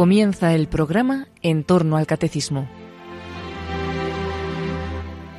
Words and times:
comienza 0.00 0.54
el 0.54 0.66
programa 0.66 1.26
En 1.42 1.62
torno 1.62 1.98
al 1.98 2.06
Catecismo. 2.06 2.66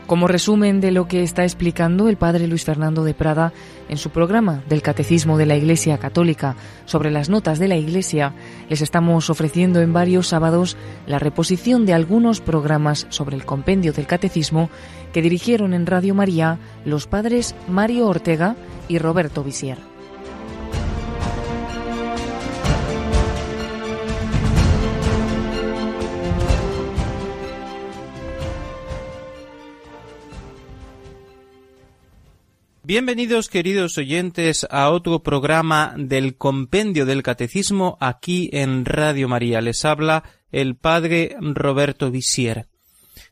Como 0.06 0.28
resumen 0.28 0.82
de 0.82 0.92
lo 0.92 1.08
que 1.08 1.24
está 1.24 1.42
explicando 1.46 2.08
el 2.08 2.16
padre 2.16 2.46
Luis 2.46 2.64
Fernando 2.64 3.04
de 3.04 3.16
Prada 3.16 3.54
en 3.90 3.98
su 3.98 4.12
programa 4.12 4.64
del 4.70 4.84
Catecismo 4.84 5.40
de 5.40 5.48
la 5.48 5.56
Iglesia 5.56 5.98
Católica 5.98 6.56
sobre 6.86 7.10
las 7.10 7.28
notas 7.28 7.58
de 7.58 7.70
la 7.70 7.76
Iglesia, 7.76 8.36
les 8.70 8.82
estamos 8.82 9.32
ofreciendo 9.32 9.82
en 9.82 9.94
varios 9.94 10.28
sábados 10.28 10.78
la 11.08 11.18
reposición 11.18 11.88
de 11.88 11.96
algunos 11.96 12.40
programas 12.40 13.08
sobre 13.10 13.38
el 13.38 13.46
compendio 13.46 13.94
del 13.94 14.06
Catecismo 14.06 14.70
que 15.12 15.24
dirigieron 15.24 15.74
en 15.74 15.88
Radio 15.88 16.14
María 16.14 16.60
los 16.86 17.08
padres 17.08 17.56
Mario 17.68 18.06
Ortega 18.06 18.56
y 18.88 19.00
Roberto 19.00 19.44
Visier. 19.44 19.91
Bienvenidos 32.92 33.48
queridos 33.48 33.98
oyentes 33.98 34.68
a 34.70 34.90
otro 34.90 35.24
programa 35.24 35.96
del 35.98 36.36
Compendio 36.36 37.06
del 37.06 37.24
Catecismo 37.24 37.98
aquí 38.02 38.50
en 38.52 38.84
Radio 38.84 39.30
María. 39.30 39.62
Les 39.62 39.86
habla 39.86 40.26
el 40.52 40.76
Padre 40.76 41.38
Roberto 41.40 42.12
Visier. 42.12 42.68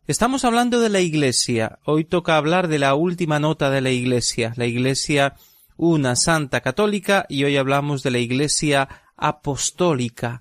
Estamos 0.07 0.45
hablando 0.45 0.79
de 0.79 0.87
la 0.87 1.01
Iglesia. 1.01 1.79
Hoy 1.83 2.05
toca 2.05 2.37
hablar 2.37 2.69
de 2.69 2.79
la 2.79 2.95
última 2.95 3.37
nota 3.37 3.69
de 3.69 3.81
la 3.81 3.91
Iglesia, 3.91 4.53
la 4.55 4.65
Iglesia 4.65 5.35
una 5.75 6.15
santa 6.15 6.61
católica 6.61 7.25
y 7.27 7.43
hoy 7.43 7.57
hablamos 7.57 8.01
de 8.01 8.11
la 8.11 8.19
Iglesia 8.19 8.87
apostólica. 9.17 10.39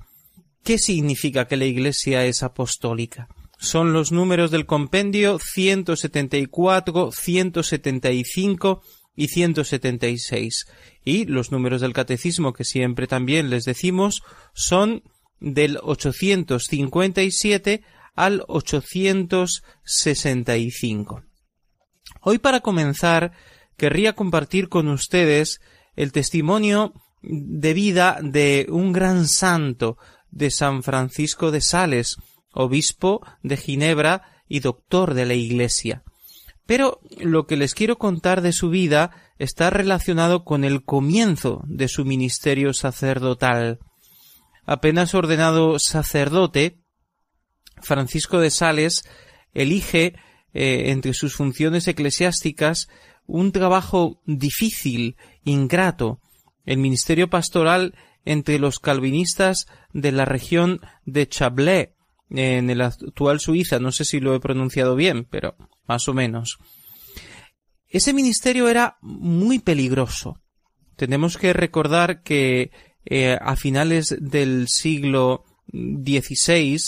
¿Qué 0.62 0.78
significa 0.78 1.48
que 1.48 1.56
la 1.56 1.64
Iglesia 1.64 2.24
es 2.24 2.44
apostólica? 2.44 3.27
Son 3.58 3.92
los 3.92 4.12
números 4.12 4.52
del 4.52 4.66
compendio 4.66 5.41
174, 5.41 7.11
175 7.11 8.80
y 9.19 9.28
176. 9.28 10.66
Y 11.05 11.27
los 11.27 11.50
números 11.50 11.80
del 11.80 11.92
catecismo 11.92 12.52
que 12.52 12.62
siempre 12.64 13.08
también 13.08 13.50
les 13.50 13.64
decimos 13.64 14.22
son 14.55 15.02
del 15.41 15.80
857 15.83 17.83
al 18.14 18.44
865. 18.46 21.24
Hoy 22.20 22.39
para 22.39 22.61
comenzar 22.61 23.33
querría 23.77 24.12
compartir 24.14 24.69
con 24.69 24.86
ustedes 24.86 25.58
el 25.96 26.12
testimonio 26.12 26.94
de 27.20 27.74
vida 27.74 28.20
de 28.22 28.69
un 28.70 28.92
gran 28.92 29.27
santo 29.27 29.98
de 30.30 30.52
San 30.52 30.84
Francisco 30.84 31.50
de 31.50 31.61
Sales, 31.61 32.14
obispo 32.52 33.27
de 33.42 33.56
Ginebra 33.56 34.22
y 34.46 34.61
doctor 34.61 35.14
de 35.14 35.27
la 35.27 35.34
Iglesia. 35.34 36.05
Pero 36.69 37.00
lo 37.19 37.47
que 37.47 37.56
les 37.56 37.74
quiero 37.74 37.97
contar 37.97 38.42
de 38.42 38.52
su 38.52 38.69
vida 38.69 39.33
está 39.38 39.70
relacionado 39.70 40.44
con 40.44 40.64
el 40.64 40.84
comienzo 40.84 41.62
de 41.66 41.88
su 41.88 42.05
ministerio 42.05 42.74
sacerdotal. 42.74 43.78
Apenas 44.66 45.14
ordenado 45.14 45.78
sacerdote, 45.78 46.83
Francisco 47.80 48.39
de 48.39 48.50
Sales 48.50 49.08
elige 49.55 50.16
eh, 50.52 50.91
entre 50.91 51.14
sus 51.14 51.34
funciones 51.34 51.89
eclesiásticas 51.89 52.91
un 53.27 53.50
trabajo 53.50 54.20
difícil, 54.27 55.16
ingrato, 55.44 56.20
el 56.66 56.77
ministerio 56.77 57.30
pastoral 57.30 57.94
entre 58.27 58.58
los 58.58 58.78
calvinistas 58.78 59.69
de 59.94 60.12
la 60.12 60.27
región 60.27 60.83
de 61.06 61.27
Chablais, 61.28 61.89
en 62.29 62.68
el 62.68 62.83
actual 62.83 63.40
Suiza, 63.40 63.79
no 63.79 63.90
sé 63.90 64.05
si 64.05 64.20
lo 64.20 64.35
he 64.35 64.40
pronunciado 64.40 64.96
bien, 64.96 65.24
pero 65.24 65.56
más 65.88 66.06
o 66.08 66.14
menos. 66.14 66.58
Ese 67.88 68.12
ministerio 68.12 68.68
era 68.68 68.98
muy 69.00 69.58
peligroso. 69.58 70.40
Tenemos 70.96 71.38
que 71.38 71.52
recordar 71.52 72.22
que 72.22 72.70
eh, 73.04 73.38
a 73.40 73.56
finales 73.56 74.14
del 74.20 74.68
siglo 74.68 75.44
XVI, 75.72 76.78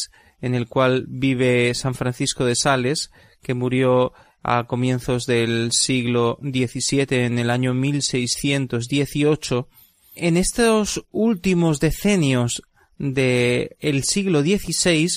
en 0.41 0.55
el 0.55 0.69
cual 0.69 1.07
vive 1.09 1.73
San 1.75 1.95
Francisco 1.95 2.45
de 2.45 2.55
Sales, 2.55 3.11
que 3.43 3.55
murió 3.55 4.13
a 4.43 4.65
comienzos 4.65 5.27
del 5.27 5.71
siglo 5.73 6.39
XVII 6.43 7.25
en 7.25 7.39
el 7.39 7.51
año 7.51 7.73
1618, 7.75 9.69
en 10.17 10.37
estos 10.37 11.07
últimos 11.11 11.81
decenios 11.81 12.63
del 12.99 14.03
siglo 14.05 14.43
XVI 14.43 15.09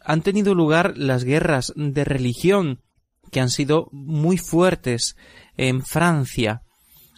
han 0.00 0.22
tenido 0.22 0.54
lugar 0.54 0.94
las 0.96 1.24
guerras 1.24 1.72
de 1.76 2.04
religión 2.04 2.80
que 3.34 3.40
han 3.40 3.50
sido 3.50 3.88
muy 3.90 4.38
fuertes 4.38 5.16
en 5.56 5.82
Francia. 5.82 6.62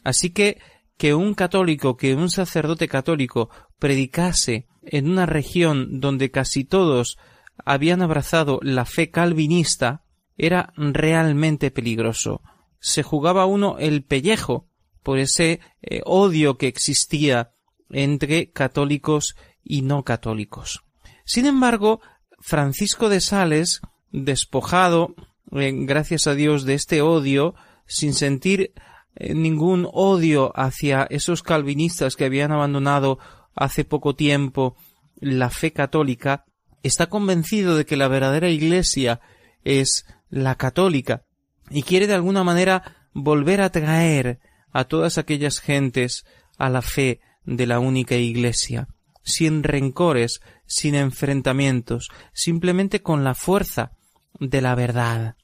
Así 0.03 0.31
que 0.31 0.59
que 0.97 1.13
un 1.13 1.35
católico, 1.35 1.99
que 1.99 2.15
un 2.15 2.31
sacerdote 2.31 2.89
católico 2.89 3.51
predicase 3.79 4.67
en 4.83 5.11
una 5.11 5.27
región 5.27 6.01
donde 6.01 6.31
casi 6.31 6.65
todos 6.65 7.19
habían 7.67 8.01
abrazado 8.01 8.61
la 8.63 8.87
fe 8.87 9.11
calvinista, 9.11 10.05
era 10.39 10.73
realmente 10.79 11.71
peligroso. 11.71 12.41
Se 12.81 13.03
jugaba 13.03 13.45
uno 13.45 13.77
el 13.79 14.03
pellejo 14.03 14.71
por 15.03 15.19
ese 15.19 15.61
eh, 15.83 16.01
odio 16.07 16.57
que 16.57 16.67
existía 16.67 17.51
entre 17.91 18.53
católicos 18.53 19.37
y 19.63 19.83
no 19.83 20.03
católicos. 20.03 20.83
Sin 21.27 21.45
embargo, 21.45 22.01
Francisco 22.41 23.11
de 23.11 23.21
Sales, 23.21 23.83
despojado 24.13 25.15
eh, 25.53 25.73
gracias 25.75 26.27
a 26.27 26.35
Dios, 26.35 26.65
de 26.65 26.75
este 26.75 27.03
odio, 27.03 27.55
sin 27.87 28.15
sentir 28.15 28.73
eh, 29.15 29.35
ningún 29.35 29.89
odio 29.93 30.53
hacia 30.55 31.07
esos 31.11 31.43
calvinistas 31.43 32.17
que 32.17 32.25
habían 32.25 32.53
abandonado 32.53 33.19
hace 33.55 33.85
poco 33.85 34.15
tiempo 34.15 34.77
la 35.19 35.51
fe 35.51 35.73
católica, 35.73 36.45
está 36.83 37.07
convencido 37.07 37.77
de 37.77 37.87
que 37.87 37.97
la 37.97 38.09
verdadera 38.09 38.51
Iglesia 38.51 39.21
es 39.65 40.05
la 40.29 40.57
católica 40.57 41.25
y 41.71 41.83
quiere 41.83 42.07
de 42.07 42.15
alguna 42.15 42.45
manera 42.45 43.09
volver 43.13 43.61
a 43.61 43.71
traer 43.71 44.41
a 44.73 44.85
todas 44.85 45.17
aquellas 45.19 45.59
gentes 45.59 46.25
a 46.59 46.69
la 46.69 46.83
fe 46.83 47.21
de 47.45 47.67
la 47.67 47.79
única 47.79 48.17
Iglesia, 48.17 48.89
sin 49.23 49.63
rencores, 49.63 50.41
sin 50.67 50.95
enfrentamientos, 50.95 52.11
simplemente 52.33 53.03
con 53.03 53.25
la 53.25 53.35
fuerza 53.35 53.93
de 54.41 54.61
la 54.61 54.75
verdad. 54.75 55.37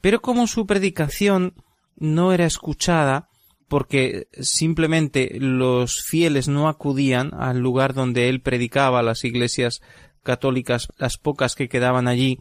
Pero 0.00 0.20
como 0.20 0.46
su 0.46 0.66
predicación 0.66 1.54
no 1.96 2.32
era 2.32 2.46
escuchada, 2.46 3.28
porque 3.68 4.28
simplemente 4.40 5.36
los 5.40 6.02
fieles 6.02 6.48
no 6.48 6.68
acudían 6.68 7.32
al 7.34 7.58
lugar 7.58 7.94
donde 7.94 8.28
él 8.28 8.40
predicaba, 8.40 9.02
las 9.02 9.24
iglesias 9.24 9.80
católicas, 10.22 10.88
las 10.98 11.16
pocas 11.16 11.54
que 11.54 11.68
quedaban 11.68 12.08
allí, 12.08 12.38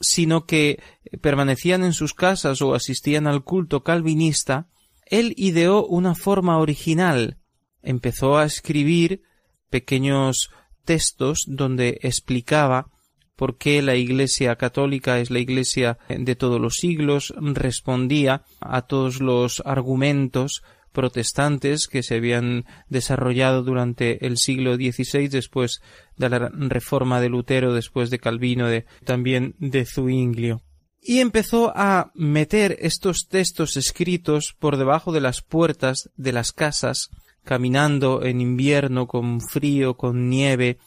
sino 0.00 0.46
que 0.46 0.82
permanecían 1.20 1.84
en 1.84 1.92
sus 1.92 2.14
casas 2.14 2.62
o 2.62 2.74
asistían 2.74 3.26
al 3.26 3.42
culto 3.42 3.82
calvinista, 3.82 4.68
él 5.06 5.34
ideó 5.36 5.86
una 5.86 6.14
forma 6.14 6.58
original. 6.58 7.38
Empezó 7.82 8.36
a 8.36 8.44
escribir 8.44 9.22
pequeños 9.70 10.50
textos 10.84 11.44
donde 11.46 11.98
explicaba 12.02 12.90
por 13.36 13.56
qué 13.56 13.82
la 13.82 13.96
Iglesia 13.96 14.56
católica 14.56 15.18
es 15.18 15.30
la 15.30 15.38
Iglesia 15.38 15.98
de 16.08 16.36
todos 16.36 16.60
los 16.60 16.76
siglos, 16.76 17.34
respondía 17.36 18.42
a 18.60 18.82
todos 18.82 19.20
los 19.20 19.62
argumentos 19.64 20.62
protestantes 20.94 21.88
que 21.88 22.02
se 22.02 22.14
habían 22.14 22.64
desarrollado 22.88 23.62
durante 23.62 24.26
el 24.26 24.38
siglo 24.38 24.76
XVI 24.76 25.28
después 25.28 25.82
de 26.16 26.30
la 26.30 26.48
reforma 26.48 27.20
de 27.20 27.28
Lutero, 27.28 27.74
después 27.74 28.08
de 28.10 28.20
Calvino, 28.20 28.68
de, 28.68 28.86
también 29.04 29.56
de 29.58 29.84
Zuinglio. 29.84 30.62
Y 31.02 31.18
empezó 31.18 31.72
a 31.76 32.12
meter 32.14 32.78
estos 32.80 33.26
textos 33.28 33.76
escritos 33.76 34.54
por 34.58 34.78
debajo 34.78 35.12
de 35.12 35.20
las 35.20 35.42
puertas 35.42 36.08
de 36.16 36.32
las 36.32 36.52
casas, 36.52 37.10
caminando 37.42 38.22
en 38.24 38.40
invierno 38.40 39.06
con 39.06 39.42
frío, 39.42 39.98
con 39.98 40.30
nieve, 40.30 40.78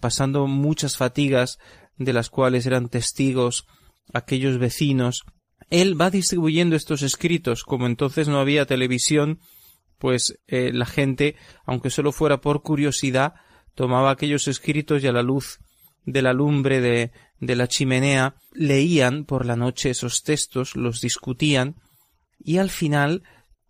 pasando 0.00 0.46
muchas 0.46 0.96
fatigas 0.96 1.58
de 1.96 2.12
las 2.12 2.30
cuales 2.30 2.66
eran 2.66 2.88
testigos 2.88 3.66
aquellos 4.12 4.58
vecinos. 4.58 5.24
Él 5.70 6.00
va 6.00 6.10
distribuyendo 6.10 6.76
estos 6.76 7.02
escritos, 7.02 7.62
como 7.62 7.86
entonces 7.86 8.28
no 8.28 8.40
había 8.40 8.66
televisión, 8.66 9.40
pues 9.98 10.38
eh, 10.46 10.72
la 10.72 10.86
gente, 10.86 11.36
aunque 11.64 11.90
solo 11.90 12.10
fuera 12.12 12.40
por 12.40 12.62
curiosidad, 12.62 13.34
tomaba 13.74 14.10
aquellos 14.10 14.48
escritos 14.48 15.02
y 15.02 15.06
a 15.06 15.12
la 15.12 15.22
luz 15.22 15.58
de 16.04 16.22
la 16.22 16.32
lumbre 16.32 16.80
de, 16.80 17.12
de 17.38 17.56
la 17.56 17.68
chimenea 17.68 18.34
leían 18.52 19.24
por 19.24 19.44
la 19.44 19.56
noche 19.56 19.90
esos 19.90 20.22
textos, 20.22 20.74
los 20.74 21.00
discutían, 21.00 21.76
y 22.38 22.56
al 22.56 22.70
final 22.70 23.22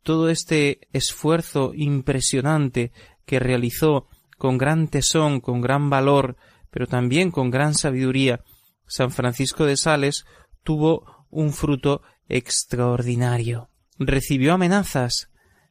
todo 0.02 0.30
este 0.30 0.88
esfuerzo 0.92 1.72
impresionante 1.74 2.92
que 3.26 3.40
realizó 3.40 4.06
con 4.40 4.56
gran 4.56 4.88
tesón, 4.88 5.40
con 5.40 5.60
gran 5.60 5.90
valor, 5.90 6.38
pero 6.70 6.86
también 6.86 7.30
con 7.30 7.50
gran 7.50 7.74
sabiduría, 7.74 8.42
San 8.86 9.10
Francisco 9.10 9.66
de 9.66 9.76
Sales 9.76 10.24
tuvo 10.64 11.26
un 11.28 11.52
fruto 11.52 12.00
extraordinario. 12.26 13.68
Recibió 13.98 14.54
amenazas, 14.54 15.28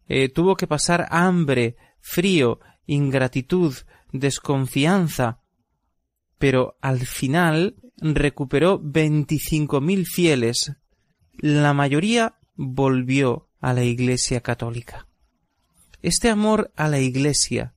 eh, 0.07 0.29
tuvo 0.29 0.55
que 0.55 0.67
pasar 0.67 1.07
hambre, 1.09 1.77
frío, 1.99 2.59
ingratitud, 2.85 3.73
desconfianza, 4.13 5.39
pero 6.37 6.77
al 6.79 6.99
final 6.99 7.75
recuperó 7.97 8.79
veinticinco 8.79 9.81
mil 9.81 10.05
fieles. 10.05 10.73
La 11.39 11.73
mayoría 11.73 12.35
volvió 12.55 13.49
a 13.59 13.73
la 13.73 13.83
Iglesia 13.83 14.41
católica. 14.41 15.07
Este 16.03 16.29
amor 16.29 16.71
a 16.75 16.87
la 16.87 16.99
Iglesia, 16.99 17.73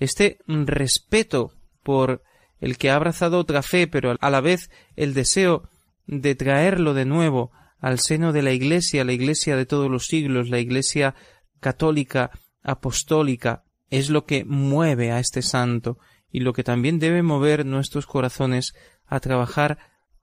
este 0.00 0.38
respeto 0.46 1.52
por 1.82 2.22
el 2.58 2.76
que 2.76 2.90
ha 2.90 2.96
abrazado 2.96 3.38
otra 3.38 3.62
fe, 3.62 3.86
pero 3.86 4.16
a 4.20 4.30
la 4.30 4.40
vez 4.40 4.70
el 4.96 5.14
deseo 5.14 5.68
de 6.06 6.34
traerlo 6.34 6.94
de 6.94 7.04
nuevo 7.04 7.52
al 7.78 7.98
seno 8.00 8.32
de 8.32 8.42
la 8.42 8.52
Iglesia, 8.52 9.04
la 9.04 9.12
Iglesia 9.12 9.56
de 9.56 9.66
todos 9.66 9.90
los 9.90 10.06
siglos, 10.06 10.50
la 10.50 10.58
Iglesia 10.58 11.14
católica, 11.60 12.30
apostólica, 12.62 13.64
es 13.88 14.10
lo 14.10 14.24
que 14.24 14.44
mueve 14.44 15.12
a 15.12 15.20
este 15.20 15.42
santo 15.42 15.98
y 16.30 16.40
lo 16.40 16.52
que 16.52 16.64
también 16.64 16.98
debe 16.98 17.22
mover 17.22 17.64
nuestros 17.66 18.06
corazones 18.06 18.74
a 19.06 19.20
trabajar 19.20 19.78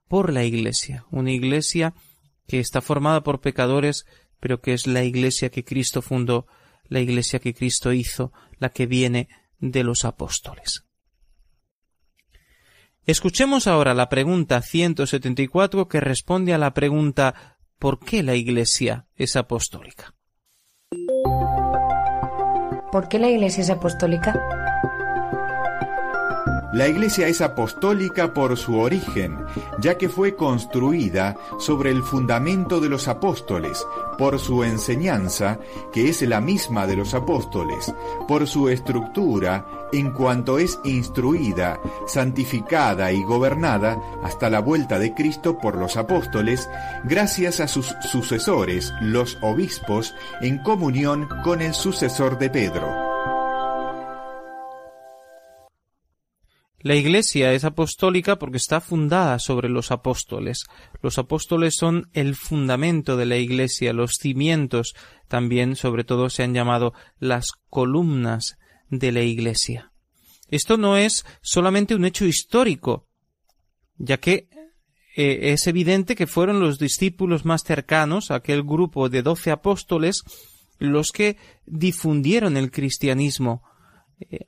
por 0.08 0.32
la 0.32 0.44
Iglesia, 0.44 1.06
una 1.12 1.32
Iglesia 1.32 1.94
que 2.48 2.60
está 2.60 2.82
formada 2.82 3.24
por 3.24 3.42
pecadores, 3.42 4.06
pero 4.40 4.62
que 4.62 4.74
es 4.74 4.88
la 4.88 5.04
Iglesia 5.04 5.50
que 5.50 5.66
Cristo 5.66 6.02
fundó, 6.02 6.48
la 6.88 7.02
Iglesia 7.02 7.40
que 7.40 7.54
Cristo 7.54 7.92
hizo, 7.92 8.32
la 8.60 8.70
que 8.70 8.86
viene 8.86 9.28
de 9.60 9.84
los 9.84 10.06
apóstoles. 10.06 10.84
Escuchemos 13.06 13.68
ahora 13.68 13.94
la 13.94 14.10
pregunta 14.10 14.62
174 14.62 15.88
que 15.88 16.02
responde 16.02 16.54
a 16.54 16.58
la 16.58 16.74
pregunta 16.74 17.58
¿por 17.80 18.00
qué 18.00 18.22
la 18.22 18.36
Iglesia 18.36 19.08
es 19.16 19.36
apostólica? 19.36 20.14
¿Por 22.92 23.08
qué 23.08 23.20
la 23.20 23.30
Iglesia 23.30 23.62
es 23.62 23.70
apostólica? 23.70 24.67
La 26.78 26.88
Iglesia 26.88 27.28
es 27.28 27.42
apostólica 27.42 28.36
por 28.36 28.56
su 28.56 28.78
origen, 28.78 29.44
ya 29.80 29.98
que 29.98 30.10
fue 30.10 30.36
construida 30.36 31.36
sobre 31.58 31.90
el 31.90 32.04
fundamento 32.04 32.80
de 32.80 32.88
los 32.88 33.08
apóstoles, 33.08 33.84
por 34.20 34.38
su 34.38 34.64
enseñanza, 34.64 35.58
que 35.92 36.08
es 36.08 36.22
la 36.22 36.40
misma 36.40 36.86
de 36.86 36.96
los 36.96 37.16
apóstoles, 37.16 37.92
por 38.28 38.46
su 38.46 38.70
estructura, 38.70 39.66
en 39.92 40.12
cuanto 40.12 40.60
es 40.60 40.80
instruida, 40.84 41.82
santificada 42.06 43.12
y 43.12 43.24
gobernada 43.24 44.00
hasta 44.22 44.48
la 44.52 44.60
vuelta 44.60 45.00
de 45.00 45.16
Cristo 45.16 45.58
por 45.58 45.78
los 45.78 45.98
apóstoles, 45.98 46.70
gracias 47.06 47.60
a 47.60 47.68
sus 47.68 47.96
sucesores, 48.12 48.94
los 49.02 49.40
obispos, 49.42 50.14
en 50.42 50.60
comunión 50.60 51.28
con 51.44 51.64
el 51.64 51.74
sucesor 51.74 52.38
de 52.38 52.52
Pedro. 52.52 53.17
La 56.88 56.96
Iglesia 56.96 57.52
es 57.52 57.66
apostólica 57.66 58.40
porque 58.40 58.56
está 58.56 58.80
fundada 58.80 59.40
sobre 59.40 59.68
los 59.68 59.92
apóstoles. 59.92 60.64
Los 61.02 61.18
apóstoles 61.18 61.76
son 61.76 62.10
el 62.14 62.34
fundamento 62.34 63.18
de 63.18 63.26
la 63.26 63.36
Iglesia, 63.36 63.92
los 63.92 64.14
cimientos 64.14 64.96
también, 65.28 65.76
sobre 65.76 66.06
todo, 66.06 66.30
se 66.30 66.44
han 66.44 66.54
llamado 66.54 66.94
las 67.20 67.48
columnas 67.70 68.58
de 68.90 69.12
la 69.12 69.22
Iglesia. 69.22 69.92
Esto 70.48 70.78
no 70.78 70.96
es 70.96 71.26
solamente 71.42 71.94
un 71.94 72.06
hecho 72.06 72.24
histórico, 72.24 73.10
ya 73.98 74.16
que 74.16 74.48
eh, 75.18 75.52
es 75.52 75.68
evidente 75.68 76.16
que 76.16 76.26
fueron 76.26 76.62
los 76.62 76.80
discípulos 76.80 77.44
más 77.44 77.64
cercanos, 77.66 78.32
aquel 78.32 78.64
grupo 78.64 79.10
de 79.10 79.24
doce 79.24 79.52
apóstoles, 79.52 80.24
los 80.80 81.12
que 81.12 81.36
difundieron 81.66 82.56
el 82.56 82.72
cristianismo, 82.72 83.62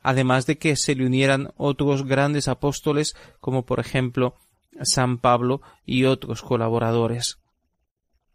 además 0.01 0.45
de 0.45 0.57
que 0.57 0.75
se 0.75 0.95
le 0.95 1.06
unieran 1.06 1.54
otros 1.57 2.06
grandes 2.06 2.48
apóstoles 2.48 3.16
como 3.39 3.66
por 3.66 3.80
ejemplo 3.80 4.36
San 4.81 5.18
Pablo 5.18 5.62
y 5.86 6.06
otros 6.06 6.42
colaboradores. 6.42 7.39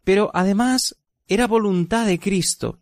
Pero 0.03 0.31
además 0.33 0.95
era 1.27 1.47
voluntad 1.47 2.05
de 2.05 2.19
Cristo 2.19 2.79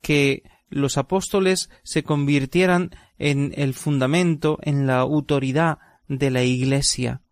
que 0.00 0.44
los 0.68 0.96
apóstoles 0.96 1.68
se 1.82 2.04
convirtieran 2.04 2.90
en 3.18 3.52
el 3.56 3.74
fundamento, 3.74 4.58
en 4.62 4.86
la 4.86 5.00
autoridad 5.00 5.78
de 6.08 6.30
la 6.30 6.42
Iglesia, 6.42 7.22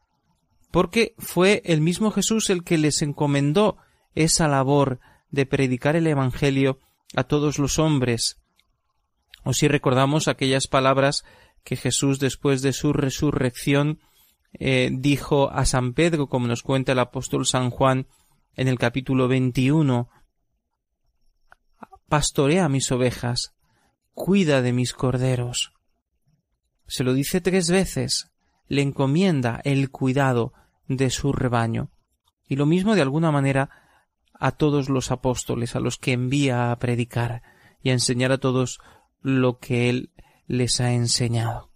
porque 0.70 1.14
fue 1.18 1.62
el 1.64 1.80
mismo 1.80 2.10
Jesús 2.10 2.50
el 2.50 2.64
que 2.64 2.78
les 2.78 3.00
encomendó 3.00 3.78
esa 4.14 4.48
labor 4.48 5.00
de 5.30 5.46
predicar 5.46 5.96
el 5.96 6.06
Evangelio 6.06 6.78
a 7.14 7.24
todos 7.24 7.58
los 7.58 7.78
hombres, 7.78 8.38
o 9.48 9.54
si 9.54 9.66
recordamos 9.66 10.28
aquellas 10.28 10.66
palabras 10.66 11.24
que 11.64 11.76
Jesús 11.76 12.18
después 12.18 12.60
de 12.60 12.74
su 12.74 12.92
resurrección 12.92 13.98
eh, 14.52 14.90
dijo 14.92 15.50
a 15.50 15.64
San 15.64 15.94
Pedro, 15.94 16.26
como 16.26 16.46
nos 16.46 16.62
cuenta 16.62 16.92
el 16.92 16.98
apóstol 16.98 17.46
San 17.46 17.70
Juan 17.70 18.08
en 18.56 18.68
el 18.68 18.78
capítulo 18.78 19.26
21, 19.26 20.10
Pastorea 22.10 22.68
mis 22.68 22.92
ovejas, 22.92 23.54
cuida 24.12 24.60
de 24.60 24.74
mis 24.74 24.92
corderos. 24.92 25.72
Se 26.86 27.02
lo 27.02 27.14
dice 27.14 27.40
tres 27.40 27.70
veces, 27.70 28.30
le 28.66 28.82
encomienda 28.82 29.62
el 29.64 29.90
cuidado 29.90 30.52
de 30.88 31.08
su 31.08 31.32
rebaño. 31.32 31.88
Y 32.46 32.56
lo 32.56 32.66
mismo 32.66 32.94
de 32.94 33.00
alguna 33.00 33.30
manera 33.32 33.70
a 34.34 34.50
todos 34.50 34.90
los 34.90 35.10
apóstoles, 35.10 35.74
a 35.74 35.80
los 35.80 35.96
que 35.96 36.12
envía 36.12 36.70
a 36.70 36.78
predicar 36.78 37.42
y 37.82 37.88
a 37.88 37.94
enseñar 37.94 38.30
a 38.30 38.36
todos 38.36 38.78
lo 39.20 39.58
que 39.58 39.88
Él 39.88 40.10
les 40.46 40.80
ha 40.80 40.92
enseñado. 40.92 41.70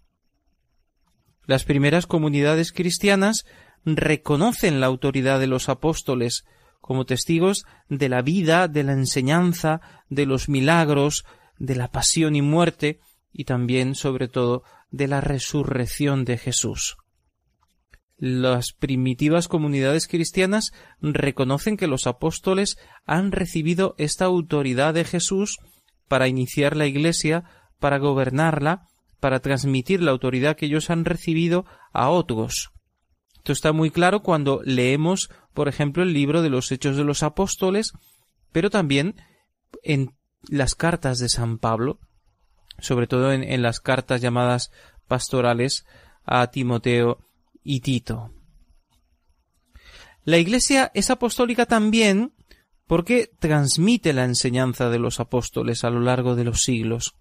Las 1.45 1.65
primeras 1.65 2.07
comunidades 2.07 2.71
cristianas 2.71 3.45
reconocen 3.85 4.79
la 4.79 4.87
autoridad 4.87 5.39
de 5.39 5.47
los 5.47 5.69
apóstoles 5.69 6.45
como 6.79 7.05
testigos 7.05 7.65
de 7.89 8.09
la 8.09 8.21
vida, 8.21 8.67
de 8.67 8.83
la 8.83 8.93
enseñanza, 8.93 9.81
de 10.09 10.25
los 10.25 10.49
milagros, 10.49 11.25
de 11.57 11.75
la 11.75 11.89
pasión 11.89 12.35
y 12.35 12.41
muerte, 12.41 12.99
y 13.31 13.45
también, 13.45 13.95
sobre 13.95 14.27
todo, 14.27 14.63
de 14.91 15.07
la 15.07 15.21
resurrección 15.21 16.25
de 16.25 16.37
Jesús. 16.37 16.97
Las 18.17 18.73
primitivas 18.73 19.47
comunidades 19.47 20.07
cristianas 20.07 20.71
reconocen 21.01 21.77
que 21.77 21.87
los 21.87 22.05
apóstoles 22.05 22.77
han 23.05 23.31
recibido 23.31 23.95
esta 23.97 24.25
autoridad 24.25 24.93
de 24.93 25.03
Jesús 25.03 25.57
para 26.13 26.27
iniciar 26.27 26.77
la 26.77 26.85
Iglesia, 26.85 27.43
para 27.79 27.97
gobernarla, 27.97 28.87
para 29.19 29.39
transmitir 29.39 29.99
la 29.99 30.11
autoridad 30.11 30.55
que 30.55 30.67
ellos 30.67 30.91
han 30.91 31.05
recibido 31.05 31.65
a 31.91 32.09
otros. 32.09 32.69
Esto 33.37 33.51
está 33.51 33.73
muy 33.73 33.89
claro 33.89 34.21
cuando 34.21 34.61
leemos, 34.63 35.31
por 35.55 35.67
ejemplo, 35.67 36.03
el 36.03 36.13
libro 36.13 36.43
de 36.43 36.51
los 36.51 36.71
Hechos 36.71 36.97
de 36.97 37.03
los 37.03 37.23
Apóstoles, 37.23 37.93
pero 38.51 38.69
también 38.69 39.15
en 39.81 40.13
las 40.43 40.75
cartas 40.75 41.17
de 41.17 41.29
San 41.29 41.57
Pablo, 41.57 41.97
sobre 42.77 43.07
todo 43.07 43.33
en, 43.33 43.41
en 43.41 43.63
las 43.63 43.79
cartas 43.79 44.21
llamadas 44.21 44.71
pastorales 45.07 45.83
a 46.25 46.45
Timoteo 46.51 47.25
y 47.63 47.79
Tito. 47.79 48.29
La 50.25 50.37
Iglesia 50.37 50.91
es 50.93 51.09
apostólica 51.09 51.65
también 51.65 52.33
porque 52.87 53.29
transmite 53.39 54.13
la 54.13 54.25
enseñanza 54.25 54.89
de 54.89 54.99
los 54.99 55.19
apóstoles 55.19 55.83
a 55.83 55.89
lo 55.89 55.99
largo 55.99 56.35
de 56.35 56.43
los 56.43 56.61
siglos, 56.61 57.15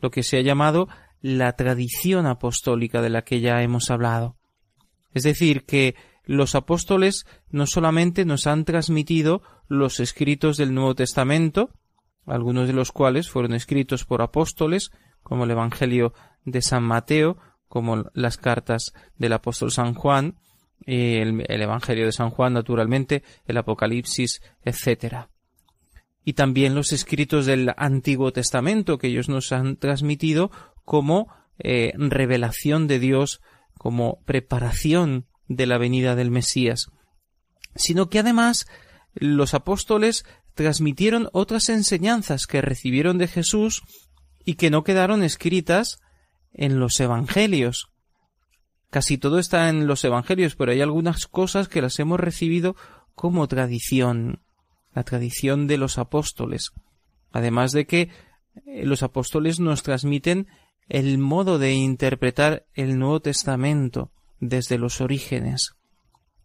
lo 0.00 0.10
que 0.10 0.22
se 0.22 0.38
ha 0.38 0.42
llamado 0.42 0.88
la 1.20 1.52
tradición 1.54 2.26
apostólica 2.26 3.02
de 3.02 3.10
la 3.10 3.22
que 3.22 3.40
ya 3.40 3.62
hemos 3.62 3.90
hablado. 3.90 4.36
Es 5.12 5.22
decir, 5.22 5.64
que 5.64 5.96
los 6.24 6.54
apóstoles 6.54 7.24
no 7.50 7.66
solamente 7.66 8.24
nos 8.24 8.46
han 8.46 8.64
transmitido 8.64 9.42
los 9.66 9.98
escritos 9.98 10.56
del 10.56 10.74
Nuevo 10.74 10.94
Testamento, 10.94 11.70
algunos 12.26 12.66
de 12.66 12.74
los 12.74 12.92
cuales 12.92 13.30
fueron 13.30 13.54
escritos 13.54 14.04
por 14.04 14.20
apóstoles, 14.20 14.90
como 15.22 15.44
el 15.44 15.50
Evangelio 15.50 16.12
de 16.44 16.62
San 16.62 16.84
Mateo, 16.84 17.38
como 17.68 18.04
las 18.12 18.36
cartas 18.36 18.92
del 19.16 19.32
apóstol 19.32 19.72
San 19.72 19.94
Juan, 19.94 20.36
el, 20.86 21.44
el 21.48 21.62
Evangelio 21.62 22.06
de 22.06 22.12
San 22.12 22.30
Juan, 22.30 22.52
naturalmente, 22.52 23.22
el 23.46 23.56
Apocalipsis, 23.58 24.40
etc. 24.64 25.26
Y 26.24 26.34
también 26.34 26.74
los 26.74 26.92
escritos 26.92 27.46
del 27.46 27.72
Antiguo 27.76 28.32
Testamento 28.32 28.98
que 28.98 29.08
ellos 29.08 29.28
nos 29.28 29.52
han 29.52 29.76
transmitido 29.76 30.50
como 30.84 31.28
eh, 31.58 31.92
revelación 31.96 32.86
de 32.86 32.98
Dios, 32.98 33.40
como 33.76 34.22
preparación 34.24 35.26
de 35.48 35.66
la 35.66 35.78
venida 35.78 36.14
del 36.14 36.30
Mesías, 36.30 36.86
sino 37.74 38.08
que 38.08 38.20
además 38.20 38.66
los 39.14 39.54
apóstoles 39.54 40.24
transmitieron 40.54 41.28
otras 41.32 41.68
enseñanzas 41.68 42.46
que 42.46 42.60
recibieron 42.60 43.18
de 43.18 43.28
Jesús 43.28 43.82
y 44.44 44.54
que 44.54 44.70
no 44.70 44.84
quedaron 44.84 45.22
escritas 45.22 45.98
en 46.52 46.78
los 46.78 46.98
Evangelios. 47.00 47.90
Casi 48.90 49.18
todo 49.18 49.38
está 49.38 49.68
en 49.68 49.86
los 49.86 50.02
Evangelios, 50.04 50.56
pero 50.56 50.72
hay 50.72 50.80
algunas 50.80 51.26
cosas 51.26 51.68
que 51.68 51.82
las 51.82 51.98
hemos 51.98 52.18
recibido 52.18 52.74
como 53.14 53.46
tradición, 53.46 54.40
la 54.94 55.04
tradición 55.04 55.66
de 55.66 55.76
los 55.76 55.98
apóstoles. 55.98 56.72
Además 57.30 57.72
de 57.72 57.86
que 57.86 58.10
eh, 58.66 58.86
los 58.86 59.02
apóstoles 59.02 59.60
nos 59.60 59.82
transmiten 59.82 60.46
el 60.88 61.18
modo 61.18 61.58
de 61.58 61.74
interpretar 61.74 62.64
el 62.74 62.98
Nuevo 62.98 63.20
Testamento 63.20 64.10
desde 64.40 64.78
los 64.78 65.02
orígenes, 65.02 65.74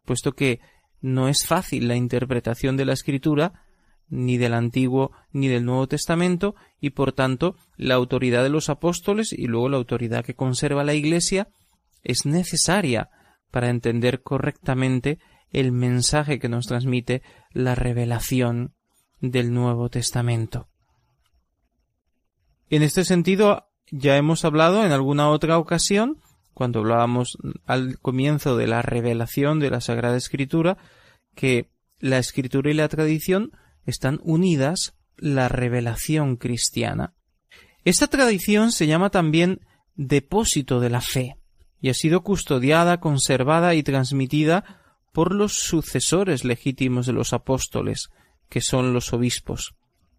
puesto 0.03 0.33
que 0.33 0.59
no 0.99 1.29
es 1.29 1.45
fácil 1.45 1.87
la 1.87 1.95
interpretación 1.95 2.75
de 2.75 2.85
la 2.85 2.93
Escritura, 2.93 3.65
ni 4.09 4.37
del 4.37 4.53
Antiguo 4.53 5.11
ni 5.31 5.47
del 5.47 5.63
Nuevo 5.63 5.87
Testamento, 5.87 6.55
y 6.81 6.89
por 6.89 7.13
tanto 7.13 7.55
la 7.77 7.95
autoridad 7.95 8.43
de 8.43 8.49
los 8.49 8.69
apóstoles 8.69 9.31
y 9.31 9.47
luego 9.47 9.69
la 9.69 9.77
autoridad 9.77 10.25
que 10.25 10.33
conserva 10.33 10.83
la 10.83 10.93
Iglesia 10.93 11.47
es 12.03 12.25
necesaria 12.25 13.09
para 13.51 13.69
entender 13.69 14.23
correctamente 14.23 15.19
el 15.51 15.71
mensaje 15.71 16.39
que 16.39 16.49
nos 16.49 16.65
transmite 16.65 17.21
la 17.51 17.75
revelación 17.75 18.73
del 19.21 19.53
Nuevo 19.53 19.89
Testamento. 19.89 20.67
En 22.69 22.81
este 22.81 23.05
sentido, 23.05 23.67
ya 23.91 24.17
hemos 24.17 24.43
hablado 24.45 24.83
en 24.83 24.91
alguna 24.91 25.29
otra 25.29 25.59
ocasión, 25.59 26.17
cuando 26.55 26.79
hablábamos 26.79 27.37
al 27.65 27.99
comienzo 27.99 28.57
de 28.57 28.67
la 28.67 28.81
revelación 28.81 29.59
de 29.59 29.69
la 29.69 29.81
Sagrada 29.81 30.17
Escritura, 30.17 30.77
que 31.35 31.69
la 31.99 32.17
Escritura 32.17 32.71
y 32.71 32.73
la 32.73 32.89
tradición 32.89 33.51
están 33.85 34.19
unidas 34.23 34.95
la 35.15 35.47
revelación 35.47 36.37
cristiana. 36.37 37.13
Esta 37.85 38.07
tradición 38.07 38.71
se 38.71 38.87
llama 38.87 39.11
también 39.11 39.61
depósito 39.95 40.79
de 40.79 40.89
la 40.89 41.01
fe 41.01 41.37
y 41.83 41.89
ha 41.89 41.93
sido 41.93 42.23
custodiada, 42.23 43.01
conservada 43.01 43.75
y 43.75 43.83
transmitida 43.83 44.79
por 45.11 45.35
los 45.35 45.51
sucesores 45.51 46.45
legítimos 46.45 47.05
de 47.05 47.11
los 47.11 47.33
apóstoles, 47.33 48.07
que 48.47 48.61
son 48.61 48.93
los 48.93 49.11
obispos. 49.11 49.75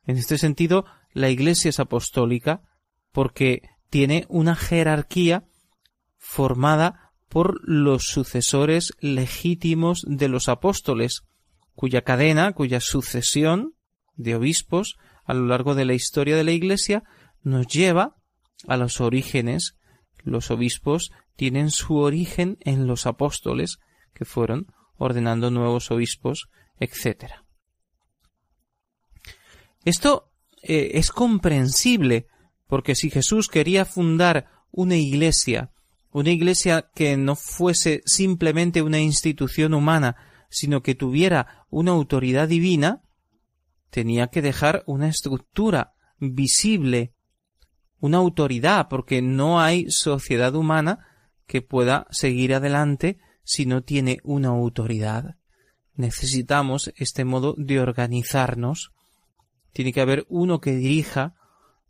En 0.07 0.19
este 0.19 0.37
sentido, 0.37 0.85
la 1.15 1.31
Iglesia 1.31 1.71
es 1.71 1.81
apostólica 1.81 2.61
porque 3.13 3.63
tiene 3.89 4.27
una 4.29 4.57
jerarquía 4.57 5.47
formada 6.19 7.15
por 7.31 7.67
los 7.67 8.09
sucesores 8.09 8.93
legítimos 9.01 10.05
de 10.07 10.29
los 10.29 10.51
apóstoles, 10.51 11.23
cuya 11.75 12.03
cadena, 12.03 12.53
cuya 12.53 12.81
sucesión 12.81 13.73
de 14.17 14.35
obispos 14.37 14.99
a 15.25 15.33
lo 15.33 15.47
largo 15.47 15.75
de 15.75 15.87
la 15.87 15.95
historia 15.95 16.37
de 16.37 16.45
la 16.45 16.53
Iglesia 16.53 17.05
nos 17.43 17.67
lleva 17.69 18.17
a 18.69 18.77
los 18.77 19.01
orígenes. 19.01 19.79
Los 20.25 20.51
obispos 20.51 21.11
tienen 21.37 21.71
su 21.71 21.97
origen 21.97 22.59
en 22.61 22.87
los 22.87 23.07
apóstoles, 23.07 23.79
que 24.15 24.25
fueron 24.25 24.67
ordenando 24.97 25.51
nuevos 25.51 25.91
obispos, 25.91 26.49
etc. 26.79 27.33
Esto 29.85 30.31
eh, 30.63 30.93
es 30.95 31.11
comprensible, 31.11 32.27
porque 32.67 32.95
si 32.95 33.11
Jesús 33.11 33.49
quería 33.49 33.85
fundar 33.85 34.49
una 34.71 34.97
iglesia, 34.97 35.71
una 36.11 36.31
iglesia 36.31 36.91
que 36.95 37.17
no 37.17 37.37
fuese 37.37 38.03
simplemente 38.07 38.83
una 38.83 39.01
institución 39.01 39.75
humana, 39.75 40.17
sino 40.49 40.83
que 40.83 40.95
tuviera 40.95 41.67
una 41.69 41.91
autoridad 41.91 42.49
divina, 42.49 43.03
tenía 43.91 44.29
que 44.29 44.43
dejar 44.43 44.85
una 44.87 45.09
estructura 45.09 45.95
visible, 46.19 47.13
una 47.99 48.19
autoridad, 48.19 48.89
porque 48.89 49.23
no 49.23 49.61
hay 49.61 49.87
sociedad 49.91 50.55
humana 50.55 51.07
que 51.47 51.63
pueda 51.63 52.07
seguir 52.11 52.55
adelante 52.55 53.19
si 53.43 53.67
no 53.67 53.83
tiene 53.83 54.19
una 54.25 54.49
autoridad. 54.49 55.37
Necesitamos 55.95 56.93
este 56.97 57.25
modo 57.25 57.55
de 57.57 57.81
organizarnos. 57.81 58.91
Tiene 59.73 59.93
que 59.93 60.01
haber 60.01 60.27
uno 60.29 60.61
que 60.61 60.75
dirija 60.75 61.35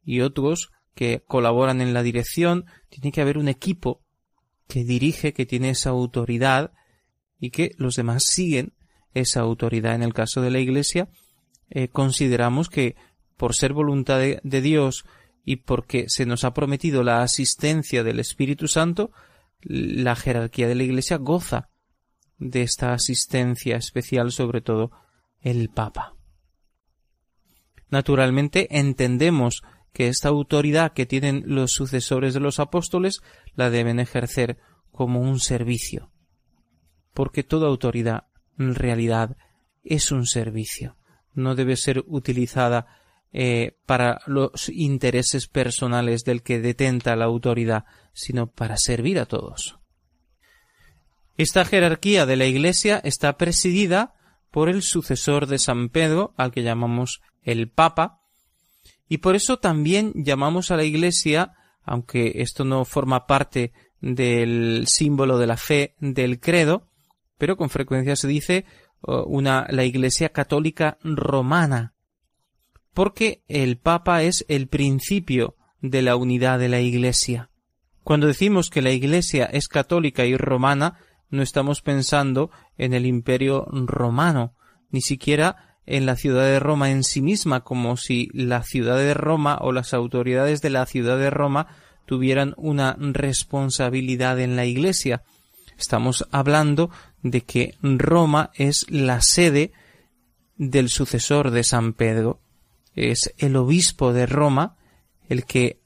y 0.03 0.21
otros 0.21 0.71
que 0.95 1.23
colaboran 1.27 1.81
en 1.81 1.95
la 1.95 2.03
dirección. 2.03 2.67
Tiene 2.89 3.13
que 3.13 3.21
haber 3.21 3.39
un 3.39 3.49
equipo 3.49 4.03
que 4.69 4.85
dirige, 4.85 5.33
que 5.33 5.47
tiene 5.47 5.71
esa 5.71 5.91
autoridad 5.91 6.73
y 7.39 7.51
que 7.51 7.73
los 7.77 7.97
demás 7.97 8.25
siguen 8.25 8.75
esa 9.15 9.41
autoridad. 9.41 9.95
En 9.95 10.03
el 10.03 10.15
caso 10.15 10.43
de 10.43 10.51
la 10.51 10.59
Iglesia, 10.59 11.09
eh, 11.71 11.89
consideramos 11.89 12.69
que 12.69 12.97
por 13.37 13.55
ser 13.55 13.73
voluntad 13.73 14.19
de, 14.19 14.41
de 14.43 14.61
Dios 14.61 15.05
y 15.45 15.57
porque 15.57 16.09
se 16.09 16.27
nos 16.27 16.45
ha 16.45 16.55
prometido 16.55 17.03
la 17.03 17.23
asistencia 17.23 18.03
del 18.03 18.21
Espíritu 18.21 18.69
Santo, 18.69 19.11
la 19.65 20.15
jerarquía 20.17 20.69
de 20.69 20.75
la 20.75 20.85
Iglesia 20.85 21.17
goza 21.17 21.71
de 22.39 22.63
esta 22.63 22.93
asistencia 22.93 23.77
especial, 23.77 24.33
sobre 24.33 24.61
todo 24.61 24.91
el 25.41 25.69
Papa. 25.69 26.15
Naturalmente 27.89 28.79
entendemos 28.79 29.63
que 29.93 30.09
esta 30.09 30.29
autoridad 30.29 30.93
que 30.93 31.07
tienen 31.07 31.45
los 31.47 31.73
sucesores 31.73 32.35
de 32.35 32.41
los 32.41 32.59
apóstoles 32.59 33.23
la 33.55 33.71
deben 33.71 34.01
ejercer 34.01 34.59
como 34.91 35.21
un 35.21 35.39
servicio, 35.39 36.11
porque 37.13 37.45
toda 37.45 37.69
autoridad 37.69 38.27
en 38.59 38.75
realidad 38.75 39.37
es 39.85 40.11
un 40.11 40.27
servicio, 40.27 40.97
no 41.33 41.55
debe 41.55 41.77
ser 41.77 42.05
utilizada 42.07 42.87
eh, 43.33 43.77
para 43.87 44.21
los 44.27 44.69
intereses 44.69 45.49
personales 45.49 46.25
del 46.25 46.43
que 46.43 46.61
detenta 46.61 47.17
la 47.17 47.25
autoridad, 47.25 47.85
sino 48.15 48.47
para 48.47 48.77
servir 48.79 49.19
a 49.19 49.27
todos. 49.27 49.79
Esta 51.37 51.65
jerarquía 51.65 52.27
de 52.27 52.37
la 52.37 52.47
Iglesia 52.47 53.01
está 53.05 53.37
presidida 53.37 54.15
por 54.51 54.69
el 54.69 54.83
sucesor 54.83 55.47
de 55.47 55.59
San 55.59 55.89
Pedro, 55.89 56.33
al 56.37 56.53
que 56.53 56.63
llamamos 56.63 57.21
el 57.43 57.69
Papa, 57.69 58.21
y 59.09 59.19
por 59.19 59.35
eso 59.35 59.59
también 59.59 60.13
llamamos 60.15 60.71
a 60.71 60.77
la 60.77 60.85
Iglesia, 60.85 61.53
aunque 61.83 62.35
esto 62.37 62.65
no 62.65 62.85
forma 62.85 63.27
parte 63.27 63.73
del 64.01 64.85
símbolo 64.87 65.39
de 65.39 65.47
la 65.47 65.57
fe 65.57 65.97
del 65.99 66.39
credo, 66.39 66.89
pero 67.37 67.57
con 67.57 67.69
frecuencia 67.69 68.17
se 68.17 68.29
dice 68.29 68.65
una 69.03 69.67
la 69.71 69.85
Iglesia 69.85 70.31
católica 70.31 70.99
romana, 71.03 71.95
porque 72.95 73.43
el 73.49 73.77
Papa 73.77 74.23
es 74.23 74.45
el 74.49 74.69
principio 74.69 75.57
de 75.81 76.01
la 76.01 76.17
unidad 76.17 76.59
de 76.59 76.69
la 76.69 76.81
Iglesia. 76.81 77.51
Cuando 78.05 78.27
decimos 78.27 78.69
que 78.69 78.83
la 78.83 78.91
Iglesia 78.91 79.47
es 79.47 79.67
católica 79.67 80.27
y 80.27 80.37
romana, 80.37 80.99
no 81.31 81.43
estamos 81.43 81.81
pensando 81.81 82.51
en 82.77 82.93
el 82.93 83.07
imperio 83.07 83.67
romano, 83.73 84.55
ni 84.91 85.01
siquiera 85.01 85.79
en 85.87 86.05
la 86.05 86.15
ciudad 86.15 86.45
de 86.45 86.61
Roma 86.61 86.91
en 86.91 87.03
sí 87.03 87.23
misma, 87.23 87.61
como 87.63 87.97
si 87.97 88.29
la 88.35 88.63
ciudad 88.63 88.99
de 88.99 89.15
Roma 89.15 89.59
o 89.61 89.73
las 89.73 89.95
autoridades 89.95 90.61
de 90.61 90.71
la 90.71 90.85
ciudad 90.85 91.19
de 91.19 91.31
Roma 91.31 91.67
tuvieran 92.05 92.53
una 92.59 92.95
responsabilidad 92.99 94.39
en 94.39 94.55
la 94.55 94.67
Iglesia. 94.67 95.23
Estamos 95.79 96.27
hablando 96.31 96.91
de 97.23 97.41
que 97.41 97.75
Roma 97.83 98.51
es 98.55 98.85
la 98.91 99.23
sede 99.23 99.73
del 100.59 100.91
sucesor 100.91 101.51
de 101.51 101.65
San 101.65 101.95
Pedro, 101.95 102.39
es 102.95 103.35
el 103.39 103.57
obispo 103.57 104.13
de 104.13 104.27
Roma 104.27 104.77
el 105.29 105.47
que 105.47 105.81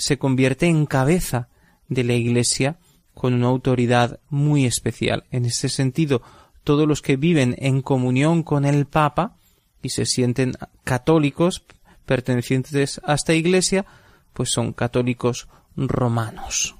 se 0.00 0.18
convierte 0.18 0.66
en 0.66 0.86
cabeza 0.86 1.48
de 1.88 2.04
la 2.04 2.14
Iglesia 2.14 2.78
con 3.14 3.34
una 3.34 3.48
autoridad 3.48 4.20
muy 4.28 4.64
especial. 4.64 5.24
En 5.30 5.44
este 5.44 5.68
sentido, 5.68 6.22
todos 6.64 6.86
los 6.88 7.02
que 7.02 7.16
viven 7.16 7.54
en 7.58 7.82
comunión 7.82 8.42
con 8.42 8.64
el 8.64 8.86
Papa 8.86 9.36
y 9.82 9.90
se 9.90 10.06
sienten 10.06 10.52
católicos 10.84 11.64
pertenecientes 12.06 13.00
a 13.04 13.14
esta 13.14 13.34
Iglesia, 13.34 13.86
pues 14.32 14.50
son 14.50 14.72
católicos 14.72 15.48
romanos. 15.76 16.76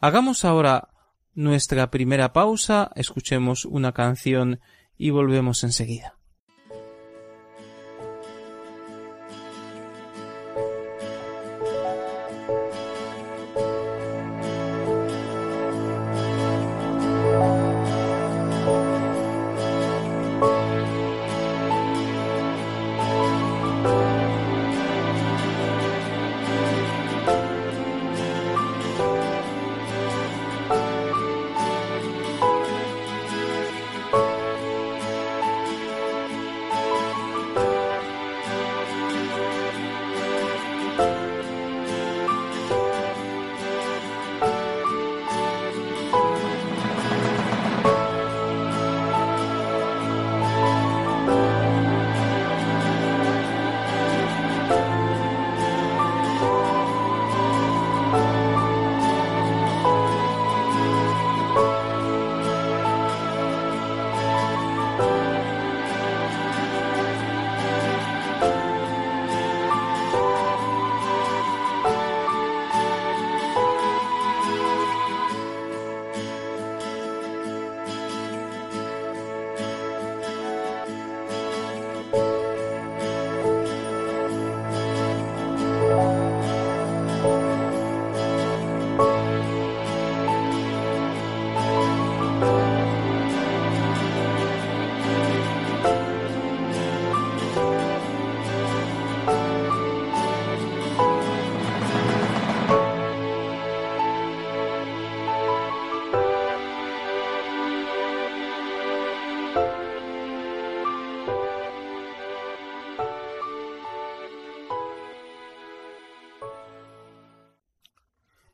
Hagamos 0.00 0.44
ahora 0.44 0.88
nuestra 1.34 1.90
primera 1.90 2.32
pausa, 2.32 2.90
escuchemos 2.94 3.64
una 3.64 3.92
canción 3.92 4.60
y 4.96 5.10
volvemos 5.10 5.62
enseguida. 5.62 6.19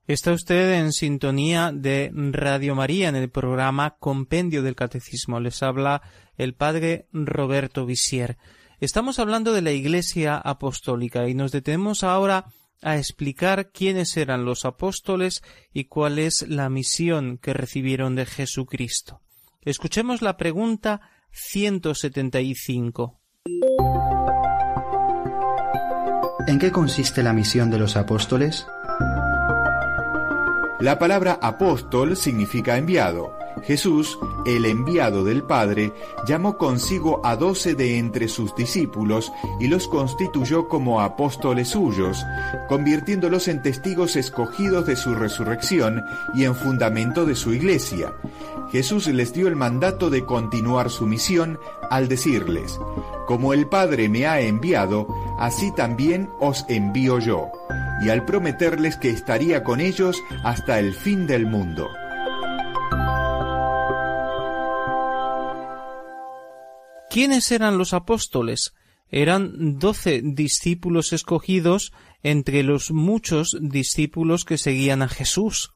Está 0.07 0.33
usted 0.33 0.75
en 0.75 0.93
sintonía 0.93 1.73
de 1.75 2.13
Radio 2.15 2.77
María 2.77 3.09
en 3.09 3.17
el 3.17 3.29
programa 3.29 3.97
Compendio 3.99 4.63
del 4.63 4.77
Catecismo. 4.77 5.41
Les 5.41 5.65
habla 5.65 6.01
el 6.37 6.55
padre 6.55 7.09
Roberto 7.13 7.85
Visier. 7.87 8.39
Estamos 8.79 9.19
hablando 9.19 9.53
de 9.53 9.63
la 9.63 9.73
Iglesia 9.73 10.37
Apostólica 10.37 11.29
y 11.29 11.35
nos 11.35 11.51
detenemos 11.51 12.05
ahora 12.05 12.47
a 12.83 12.99
explicar 12.99 13.73
quiénes 13.73 14.17
eran 14.17 14.45
los 14.45 14.65
apóstoles 14.65 15.43
y 15.73 15.87
cuál 15.87 16.21
es 16.21 16.47
la 16.49 16.69
misión 16.71 17.39
que 17.39 17.53
recibieron 17.53 18.15
de 18.15 18.27
Jesucristo. 18.27 19.23
Escuchemos 19.63 20.23
la 20.23 20.37
pregunta 20.37 21.01
175. 21.33 23.19
¿En 26.47 26.61
qué 26.61 26.71
consiste 26.71 27.25
la 27.25 27.33
misión 27.33 27.73
de 27.73 27.79
los 27.79 27.97
apóstoles? 27.97 28.69
La 30.79 30.99
palabra 30.99 31.39
apóstol 31.41 32.17
significa 32.19 32.77
enviado. 32.77 33.33
Jesús, 33.65 34.19
el 34.45 34.67
enviado 34.67 35.25
del 35.25 35.43
Padre, 35.43 35.91
llamó 36.27 36.59
consigo 36.59 37.23
a 37.25 37.35
doce 37.37 37.75
de 37.75 37.97
entre 37.97 38.29
sus 38.29 38.55
discípulos 38.55 39.33
y 39.59 39.69
los 39.69 39.89
constituyó 39.89 40.69
como 40.69 41.01
apóstoles 41.01 41.69
suyos, 41.69 42.23
convirtiéndolos 42.69 43.49
en 43.49 43.63
testigos 43.63 44.17
escogidos 44.17 44.87
de 44.87 44.97
su 44.97 45.15
resurrección 45.15 46.03
y 46.35 46.45
en 46.45 46.55
fundamento 46.55 47.25
de 47.25 47.37
su 47.37 47.55
iglesia. 47.55 48.13
Jesús 48.71 49.07
les 49.07 49.33
dio 49.33 49.49
el 49.49 49.57
mandato 49.57 50.11
de 50.11 50.27
continuar 50.27 50.91
su 50.91 51.07
misión 51.07 51.59
al 51.91 52.09
decirles, 52.09 52.79
Como 53.27 53.55
el 53.55 53.67
Padre 53.67 54.11
me 54.11 54.27
ha 54.27 54.41
enviado, 54.43 55.07
así 55.39 55.73
también 55.75 56.29
os 56.41 56.65
envío 56.69 57.19
yo 57.19 57.51
y 58.03 58.11
al 58.11 58.25
prometerles 58.25 58.97
que 58.97 59.11
estaría 59.11 59.65
con 59.65 59.81
ellos 59.81 60.23
hasta 60.45 60.79
el 60.79 60.95
fin 60.95 61.27
del 61.27 61.47
mundo. 61.47 61.89
¿Quiénes 67.11 67.51
eran 67.51 67.79
los 67.79 67.95
apóstoles? 67.95 68.75
Eran 69.09 69.79
doce 69.79 70.21
discípulos 70.23 71.13
escogidos 71.13 71.93
entre 72.23 72.63
los 72.63 72.91
muchos 72.91 73.57
discípulos 73.61 74.45
que 74.45 74.59
seguían 74.59 75.01
a 75.01 75.09
Jesús, 75.09 75.73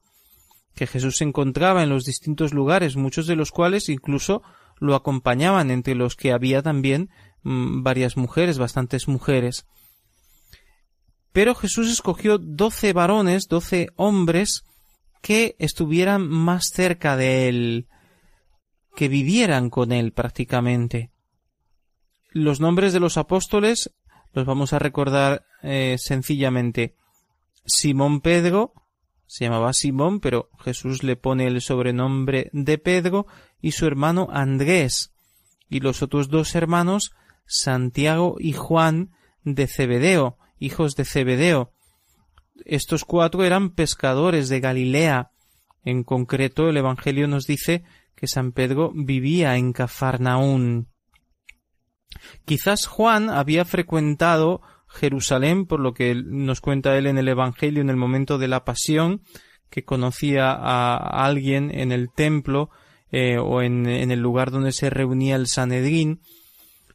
que 0.75 0.85
Jesús 0.85 1.21
encontraba 1.21 1.81
en 1.81 1.89
los 1.89 2.03
distintos 2.03 2.53
lugares, 2.53 2.95
muchos 2.95 3.25
de 3.25 3.35
los 3.35 3.51
cuales 3.51 3.89
incluso 3.89 4.43
lo 4.81 4.95
acompañaban, 4.95 5.71
entre 5.71 5.95
los 5.95 6.15
que 6.15 6.33
había 6.33 6.61
también 6.61 7.09
mm, 7.43 7.83
varias 7.83 8.17
mujeres, 8.17 8.57
bastantes 8.57 9.07
mujeres. 9.07 9.65
Pero 11.31 11.55
Jesús 11.55 11.89
escogió 11.89 12.39
doce 12.39 12.91
varones, 12.91 13.47
doce 13.47 13.89
hombres 13.95 14.63
que 15.21 15.55
estuvieran 15.59 16.27
más 16.27 16.71
cerca 16.73 17.15
de 17.15 17.47
él, 17.47 17.87
que 18.95 19.07
vivieran 19.07 19.69
con 19.69 19.91
él 19.91 20.11
prácticamente. 20.13 21.11
Los 22.31 22.59
nombres 22.59 22.91
de 22.91 22.99
los 22.99 23.17
apóstoles 23.17 23.91
los 24.33 24.45
vamos 24.45 24.73
a 24.73 24.79
recordar 24.79 25.45
eh, 25.61 25.97
sencillamente. 25.99 26.95
Simón 27.65 28.21
Pedro, 28.21 28.73
se 29.31 29.45
llamaba 29.45 29.71
Simón, 29.71 30.19
pero 30.19 30.49
Jesús 30.59 31.03
le 31.03 31.15
pone 31.15 31.47
el 31.47 31.61
sobrenombre 31.61 32.49
de 32.51 32.77
Pedro, 32.77 33.27
y 33.61 33.71
su 33.71 33.85
hermano 33.85 34.27
Andrés, 34.29 35.13
y 35.69 35.79
los 35.79 36.01
otros 36.01 36.27
dos 36.27 36.53
hermanos, 36.53 37.13
Santiago 37.45 38.35
y 38.39 38.51
Juan 38.51 39.11
de 39.45 39.67
Cebedeo, 39.67 40.37
hijos 40.59 40.97
de 40.97 41.05
Zebedeo. 41.05 41.71
Estos 42.65 43.05
cuatro 43.05 43.45
eran 43.45 43.69
pescadores 43.69 44.49
de 44.49 44.59
Galilea. 44.59 45.31
En 45.85 46.03
concreto, 46.03 46.67
el 46.67 46.75
Evangelio 46.75 47.29
nos 47.29 47.47
dice 47.47 47.85
que 48.15 48.27
San 48.27 48.51
Pedro 48.51 48.91
vivía 48.93 49.55
en 49.55 49.71
Cafarnaún. 49.71 50.89
Quizás 52.43 52.85
Juan 52.85 53.29
había 53.29 53.63
frecuentado 53.63 54.61
Jerusalén, 54.93 55.65
por 55.65 55.79
lo 55.79 55.93
que 55.93 56.15
nos 56.15 56.61
cuenta 56.61 56.97
él 56.97 57.07
en 57.07 57.17
el 57.17 57.27
Evangelio 57.27 57.81
en 57.81 57.89
el 57.89 57.95
momento 57.95 58.37
de 58.37 58.47
la 58.47 58.65
pasión, 58.65 59.21
que 59.69 59.85
conocía 59.85 60.51
a 60.51 61.25
alguien 61.25 61.71
en 61.73 61.91
el 61.91 62.09
templo 62.11 62.69
eh, 63.11 63.37
o 63.37 63.61
en, 63.61 63.87
el 63.87 64.19
lugar 64.19 64.51
donde 64.51 64.71
se 64.71 64.89
reunía 64.89 65.35
el 65.35 65.47
Sanedrín. 65.47 66.21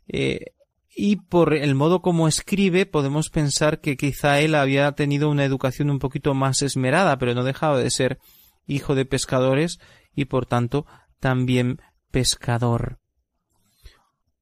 Eh, 0.08 0.52
y 0.94 1.16
por 1.16 1.52
el 1.52 1.74
modo 1.74 2.00
como 2.00 2.26
escribe 2.26 2.86
podemos 2.86 3.28
pensar 3.28 3.80
que 3.80 3.98
quizá 3.98 4.40
él 4.40 4.54
había 4.54 4.92
tenido 4.92 5.28
una 5.28 5.44
educación 5.44 5.90
un 5.90 5.98
poquito 5.98 6.32
más 6.32 6.62
esmerada, 6.62 7.18
pero 7.18 7.34
no 7.34 7.44
dejaba 7.44 7.78
de 7.78 7.90
ser 7.90 8.18
hijo 8.66 8.94
de 8.94 9.04
pescadores 9.04 9.78
y 10.14 10.24
por 10.24 10.46
tanto 10.46 10.86
también 11.20 11.82
pescador. 12.10 12.98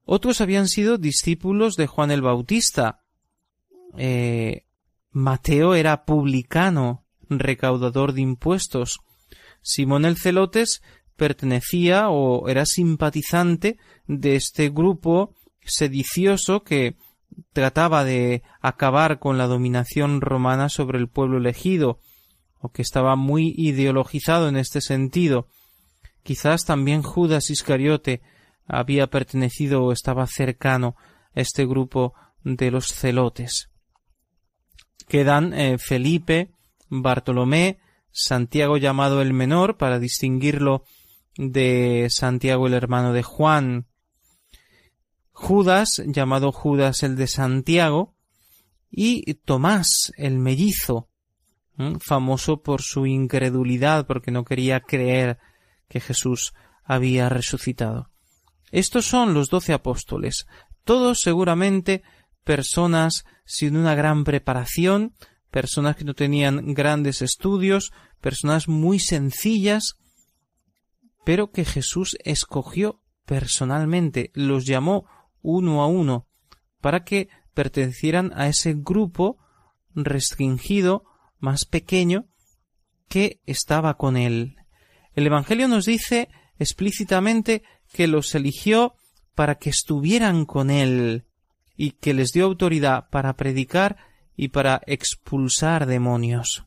Otros 0.05 0.41
habían 0.41 0.69
sido 0.69 0.97
discípulos 0.99 1.75
de 1.75 1.87
Juan 1.87 2.11
el 2.11 2.23
Bautista. 2.23 3.04
Eh, 3.97 4.65
Mateo 5.11 5.75
era 5.75 6.05
publicano, 6.05 7.05
recaudador 7.29 8.13
de 8.13 8.23
impuestos. 8.23 9.01
Simón 9.63 10.05
el 10.05 10.17
Celotes 10.17 10.83
pertenecía 11.17 12.09
o 12.11 12.49
era 12.49 12.67
simpatizante 12.67 13.79
de 14.07 14.37
este 14.37 14.71
grupo 14.71 15.35
sedicioso 15.63 16.65
que 16.65 16.97
trataba 17.53 18.05
de 18.05 18.43
acabar 18.61 19.19
con 19.19 19.39
la 19.39 19.47
dominación 19.47 20.21
romana 20.21 20.69
sobre 20.69 20.99
el 20.99 21.09
pueblo 21.09 21.39
elegido, 21.39 22.01
o 22.61 22.71
que 22.71 22.83
estaba 22.83 23.17
muy 23.17 23.55
ideologizado 23.57 24.49
en 24.49 24.57
este 24.57 24.81
sentido. 24.81 25.49
Quizás 26.23 26.65
también 26.65 27.03
Judas 27.03 27.51
Iscariote 27.51 28.23
había 28.67 29.09
pertenecido 29.09 29.85
o 29.85 29.93
estaba 29.93 30.27
cercano 30.27 30.97
a 31.35 31.41
este 31.41 31.67
grupo 31.67 32.15
de 32.43 32.71
los 32.71 32.93
celotes. 32.93 33.71
Quedan 35.09 35.53
eh, 35.55 35.79
Felipe, 35.79 36.51
Bartolomé, 36.89 37.79
Santiago 38.11 38.77
llamado 38.77 39.23
el 39.23 39.33
menor, 39.33 39.77
para 39.77 39.99
distinguirlo 39.99 40.85
de 41.37 42.07
Santiago 42.11 42.67
el 42.67 42.75
hermano 42.75 43.13
de 43.13 43.23
Juan, 43.23 43.87
Judas, 45.33 46.01
llamado 46.07 46.53
Judas 46.53 47.03
el 47.03 47.17
de 47.17 47.27
Santiago, 47.27 48.15
y 48.91 49.35
Tomás 49.35 50.13
el 50.17 50.39
mellizo, 50.39 51.09
famoso 52.01 52.63
por 52.63 52.83
su 52.83 53.07
incredulidad, 53.07 54.07
porque 54.07 54.31
no 54.31 54.45
quería 54.45 54.81
creer 54.81 55.39
que 55.89 55.99
Jesús 55.99 56.55
había 56.85 57.29
resucitado. 57.29 58.11
Estos 58.71 59.07
son 59.07 59.35
los 59.35 59.49
doce 59.49 59.73
apóstoles, 59.73 60.47
todos 60.85 61.21
seguramente 61.21 62.03
personas 62.45 63.25
sin 63.45 63.77
una 63.77 63.95
gran 63.95 64.25
preparación, 64.25 65.15
personas 65.51 65.97
que 65.97 66.05
no 66.05 66.15
tenían 66.15 66.75
grandes 66.75 67.23
estudios, 67.23 67.93
personas 68.21 68.69
muy 68.69 68.99
sencillas, 68.99 69.95
pero 71.25 71.51
que 71.51 71.65
Jesús 71.65 72.17
escogió 72.25 73.01
personalmente, 73.25 74.31
los 74.35 74.67
llamó 74.67 75.07
uno 75.43 75.83
a 75.83 75.87
uno, 75.87 76.27
para 76.81 77.05
que 77.05 77.29
pertenecieran 77.55 78.33
a 78.35 78.49
ese 78.49 78.75
grupo 78.77 79.39
restringido, 79.95 81.05
más 81.39 81.65
pequeño, 81.65 82.27
que 83.09 83.41
estaba 83.47 83.97
con 83.97 84.17
él. 84.17 84.57
El 85.15 85.27
Evangelio 85.27 85.69
nos 85.69 85.87
dice 85.87 86.29
explícitamente 86.59 87.63
que 87.93 88.07
los 88.07 88.35
eligió 88.35 88.95
para 89.35 89.57
que 89.57 89.71
estuvieran 89.71 90.45
con 90.47 90.71
él 90.71 91.25
y 91.77 91.93
que 91.93 92.15
les 92.15 92.33
dio 92.33 92.45
autoridad 92.45 93.09
para 93.11 93.37
predicar 93.37 93.97
y 94.37 94.49
para 94.49 94.81
expulsar 94.87 95.87
demonios. 95.87 96.65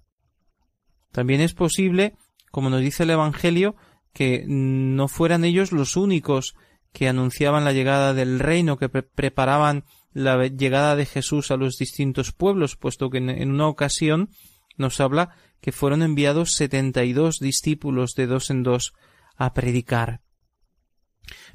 También 1.11 1.41
es 1.41 1.53
posible, 1.53 2.15
como 2.51 2.69
nos 2.69 2.81
dice 2.81 3.03
el 3.03 3.11
Evangelio, 3.11 3.75
que 4.13 4.45
no 4.47 5.07
fueran 5.07 5.45
ellos 5.45 5.71
los 5.71 5.95
únicos 5.95 6.55
que 6.91 7.07
anunciaban 7.07 7.65
la 7.65 7.73
llegada 7.73 8.13
del 8.13 8.39
reino, 8.39 8.77
que 8.77 8.89
preparaban 8.89 9.85
la 10.13 10.47
llegada 10.47 10.95
de 10.95 11.05
Jesús 11.05 11.51
a 11.51 11.57
los 11.57 11.77
distintos 11.77 12.31
pueblos, 12.31 12.75
puesto 12.75 13.09
que 13.09 13.19
en, 13.19 13.51
una 13.51 13.67
ocasión 13.67 14.29
nos 14.77 14.99
habla 14.99 15.35
que 15.61 15.71
fueron 15.71 16.01
enviados 16.01 16.53
setenta 16.53 17.03
y 17.03 17.13
dos 17.13 17.37
discípulos 17.39 18.13
de 18.15 18.25
dos 18.25 18.49
en 18.49 18.63
dos 18.63 18.93
a 19.35 19.53
predicar. 19.53 20.21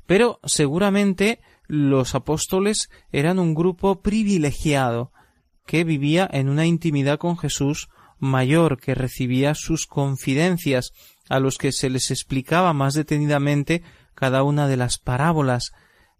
Pero 0.06 0.38
seguramente 0.44 1.40
los 1.66 2.14
apóstoles 2.14 2.90
eran 3.10 3.38
un 3.38 3.54
grupo 3.54 4.00
privilegiado 4.02 5.12
que 5.66 5.84
vivía 5.84 6.28
en 6.30 6.48
una 6.48 6.66
intimidad 6.66 7.18
con 7.18 7.38
Jesús 7.38 7.88
mayor, 8.18 8.80
que 8.80 8.94
recibía 8.94 9.54
sus 9.54 9.86
confidencias, 9.86 10.92
a 11.28 11.40
los 11.40 11.56
que 11.58 11.72
se 11.72 11.90
les 11.90 12.10
explicaba 12.10 12.72
más 12.72 12.94
detenidamente 12.94 13.82
cada 14.14 14.42
una 14.42 14.68
de 14.68 14.76
las 14.76 14.98
parábolas 14.98 15.72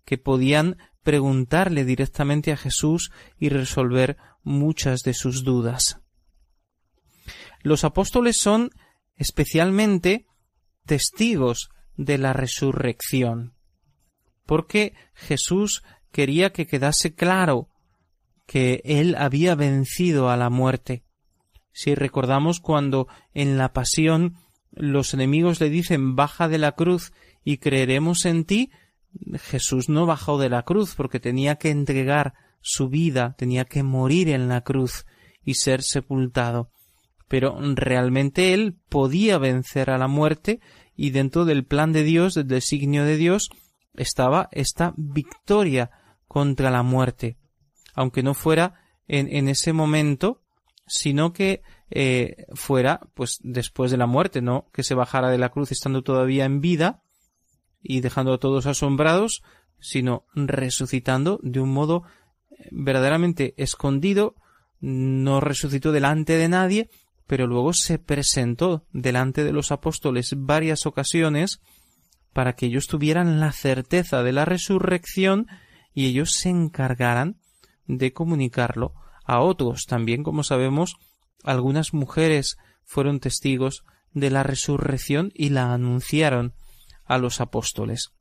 que 0.05 0.19
podían 0.19 0.79
preguntarle 1.03 1.85
directamente 1.85 2.53
a 2.53 2.57
Jesús 2.57 3.11
y 3.39 3.49
resolver 3.49 4.17
muchas 4.43 5.03
de 5.03 5.15
sus 5.15 5.45
dudas. 5.45 5.99
Los 7.63 7.85
apóstoles 7.85 8.39
son 8.39 8.71
especialmente 9.17 10.27
testigos 10.87 11.71
de 11.97 12.19
la 12.19 12.33
resurrección, 12.33 13.55
porque 14.47 14.95
Jesús 15.15 15.83
quería 16.11 16.53
que 16.53 16.67
quedase 16.67 17.15
claro 17.15 17.69
que 18.47 18.83
él 18.85 19.15
había 19.17 19.55
vencido 19.55 20.29
a 20.29 20.37
la 20.37 20.51
muerte. 20.51 21.05
Si 21.73 21.95
recordamos 21.95 22.61
cuando 22.61 23.09
en 23.33 23.57
la 23.57 23.73
pasión 23.73 24.35
los 24.73 25.15
enemigos 25.15 25.61
le 25.61 25.71
dicen 25.71 26.17
baja 26.17 26.49
de 26.49 26.59
la 26.59 26.73
cruz 26.73 27.13
y 27.45 27.59
creeremos 27.59 28.25
en 28.27 28.45
ti, 28.45 28.71
Jesús 29.35 29.89
no 29.89 30.07
bajó 30.07 30.39
de 30.39 30.49
la 30.49 30.63
cruz 30.63 30.95
porque 30.95 31.21
tenía 31.21 31.57
que 31.57 31.71
entregar 31.71 32.35
su 32.61 32.89
vida, 32.89 33.35
tenía 33.37 33.65
que 33.65 33.83
morir 33.83 34.29
en 34.29 34.49
la 34.49 34.63
cruz 34.63 35.07
y 35.45 35.55
ser 35.55 35.83
sepultado. 35.83 36.71
Pero 37.29 37.59
realmente 37.75 38.55
él 38.55 38.77
podía 38.89 39.39
vencer 39.39 39.91
a 39.91 39.99
la 39.99 40.09
muerte 40.09 40.61
y 40.95 41.11
dentro 41.11 41.45
del 41.45 41.65
plan 41.65 41.93
de 41.93 42.05
Dios, 42.05 42.35
del 42.35 42.49
designio 42.49 43.05
de 43.05 43.17
Dios, 43.17 43.51
estaba 43.95 44.49
esta 44.53 44.95
victoria 44.97 45.91
contra 46.27 46.71
la 46.71 46.83
muerte, 46.83 47.39
aunque 47.95 48.23
no 48.23 48.35
fuera 48.35 48.75
en, 49.07 49.29
en 49.35 49.49
ese 49.49 49.73
momento, 49.73 50.43
sino 50.87 51.33
que 51.33 51.63
eh, 51.91 52.47
fuera 52.55 53.01
pues 53.15 53.39
después 53.43 53.91
de 53.91 53.97
la 53.97 54.07
muerte, 54.07 54.41
no 54.41 54.69
que 54.73 54.83
se 54.83 54.95
bajara 54.95 55.31
de 55.31 55.39
la 55.39 55.51
cruz 55.51 55.73
estando 55.73 56.03
todavía 56.03 56.45
en 56.45 56.61
vida 56.61 57.03
y 57.83 58.01
dejando 58.01 58.33
a 58.33 58.39
todos 58.39 58.67
asombrados, 58.67 59.43
sino 59.79 60.25
resucitando 60.35 61.39
de 61.43 61.61
un 61.61 61.71
modo 61.71 62.05
eh, 62.51 62.69
verdaderamente 62.71 63.55
escondido, 63.57 64.37
no 64.81 65.41
resucitó 65.41 65.93
delante 65.93 66.37
de 66.37 66.49
nadie, 66.49 66.91
pero 67.27 67.47
luego 67.47 67.73
se 67.73 67.99
presentó 67.99 68.87
delante 68.93 69.45
de 69.45 69.53
los 69.53 69.71
apóstoles 69.71 70.35
varias 70.37 70.87
ocasiones 70.87 71.61
para 72.33 72.55
que 72.55 72.67
ellos 72.67 72.87
tuvieran 72.87 73.41
la 73.41 73.53
certeza 73.53 74.23
de 74.23 74.33
la 74.33 74.45
resurrección 74.45 75.47
y 75.95 76.07
ellos 76.07 76.33
se 76.33 76.49
encargaran 76.49 77.37
de 77.87 78.13
comunicarlo 78.13 78.95
a 79.25 79.41
otros. 79.41 79.87
También, 79.87 80.23
como 80.23 80.43
sabemos, 80.43 80.97
algunas 81.45 81.93
mujeres 81.93 82.57
fueron 82.85 83.21
testigos 83.21 83.85
de 84.13 84.31
la 84.31 84.43
resurrección 84.43 85.33
y 85.35 85.51
la 85.51 85.73
anunciaron 85.73 86.55
a 87.05 87.19
los 87.19 87.41
apóstoles. 87.41 88.13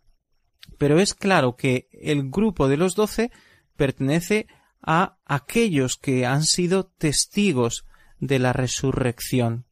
Pero 0.77 0.99
es 0.99 1.13
claro 1.13 1.55
que 1.55 1.87
el 1.91 2.29
grupo 2.29 2.67
de 2.67 2.77
los 2.77 2.95
doce 2.95 3.31
pertenece 3.75 4.47
a 4.81 5.17
aquellos 5.25 5.97
que 5.97 6.25
han 6.25 6.43
sido 6.43 6.85
testigos 6.85 7.85
de 8.19 8.39
la 8.39 8.53
resurrección. 8.53 9.65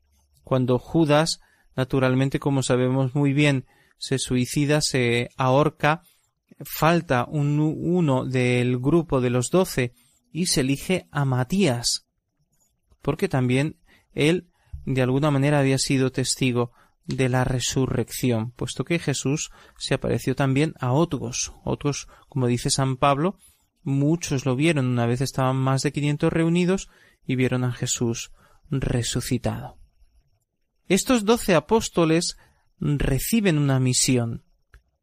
Cuando 0.43 0.79
Judas, 0.79 1.39
naturalmente, 1.75 2.39
como 2.39 2.63
sabemos 2.63 3.15
muy 3.15 3.33
bien, 3.33 3.65
se 3.99 4.17
suicida, 4.17 4.81
se 4.81 5.29
ahorca, 5.37 6.01
falta 6.61 7.25
un, 7.25 7.59
uno 7.59 8.25
del 8.25 8.79
grupo 8.79 9.21
de 9.21 9.29
los 9.29 9.51
doce 9.51 9.93
y 10.31 10.47
se 10.47 10.61
elige 10.61 11.07
a 11.11 11.25
Matías, 11.25 12.07
porque 13.01 13.29
también 13.29 13.77
él 14.13 14.49
de 14.85 15.01
alguna 15.01 15.29
manera 15.29 15.59
había 15.59 15.77
sido 15.77 16.11
testigo 16.11 16.71
de 17.05 17.29
la 17.29 17.43
resurrección, 17.43 18.51
puesto 18.51 18.85
que 18.85 18.99
Jesús 18.99 19.49
se 19.77 19.93
apareció 19.93 20.35
también 20.35 20.73
a 20.79 20.91
otros, 20.91 21.53
otros, 21.63 22.07
como 22.27 22.47
dice 22.47 22.69
San 22.69 22.97
Pablo, 22.97 23.37
muchos 23.81 24.45
lo 24.45 24.55
vieron, 24.55 24.87
una 24.87 25.05
vez 25.05 25.21
estaban 25.21 25.55
más 25.55 25.81
de 25.81 25.91
quinientos 25.91 26.31
reunidos 26.31 26.89
y 27.25 27.35
vieron 27.35 27.63
a 27.63 27.71
Jesús 27.71 28.31
resucitado. 28.69 29.77
Estos 30.87 31.25
doce 31.25 31.55
apóstoles 31.55 32.37
reciben 32.79 33.57
una 33.57 33.79
misión. 33.79 34.43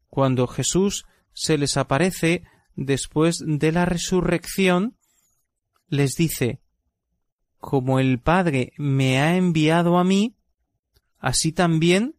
Cuando 0.09 0.47
Jesús 0.47 1.05
se 1.33 1.57
les 1.57 1.77
aparece 1.77 2.43
después 2.75 3.43
de 3.45 3.71
la 3.71 3.85
resurrección, 3.85 4.97
les 5.87 6.15
dice 6.15 6.61
Como 7.57 7.99
el 7.99 8.19
Padre 8.19 8.73
me 8.77 9.19
ha 9.19 9.35
enviado 9.35 9.97
a 9.97 10.03
mí, 10.03 10.35
así 11.19 11.51
también 11.51 12.15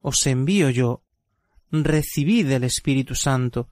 os 0.00 0.26
envío 0.26 0.70
yo. 0.70 1.02
Recibid 1.70 2.50
el 2.50 2.64
Espíritu 2.64 3.14
Santo. 3.14 3.68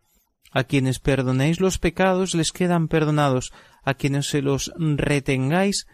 A 0.51 0.65
quienes 0.65 0.99
perdonéis 0.99 1.61
los 1.61 1.79
pecados 1.79 2.35
les 2.35 2.53
quedan 2.53 2.89
perdonados, 2.89 3.53
a 3.83 3.95
quienes 3.95 4.29
se 4.29 4.41
los 4.41 4.73
retengáis 4.77 5.87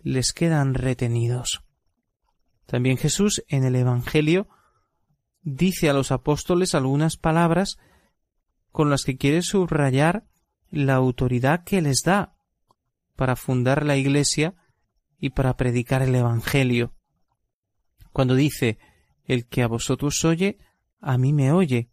les 0.00 0.32
quedan 0.32 0.74
retenidos. 0.74 1.62
También 2.66 2.98
Jesús 2.98 3.42
en 3.48 3.64
el 3.64 3.76
Evangelio 3.76 4.48
dice 5.42 5.90
a 5.90 5.92
los 5.92 6.12
apóstoles 6.12 6.74
algunas 6.74 7.16
palabras 7.16 7.78
con 8.70 8.90
las 8.90 9.04
que 9.04 9.16
quiere 9.16 9.42
subrayar 9.42 10.24
la 10.70 10.94
autoridad 10.94 11.64
que 11.64 11.82
les 11.82 12.02
da 12.04 12.34
para 13.16 13.36
fundar 13.36 13.84
la 13.84 13.96
Iglesia 13.96 14.54
y 15.18 15.30
para 15.30 15.56
predicar 15.56 16.02
el 16.02 16.14
Evangelio. 16.14 16.94
Cuando 18.12 18.34
dice 18.34 18.78
el 19.24 19.46
que 19.46 19.62
a 19.62 19.68
vosotros 19.68 20.24
oye, 20.24 20.58
a 21.00 21.18
mí 21.18 21.32
me 21.32 21.52
oye. 21.52 21.90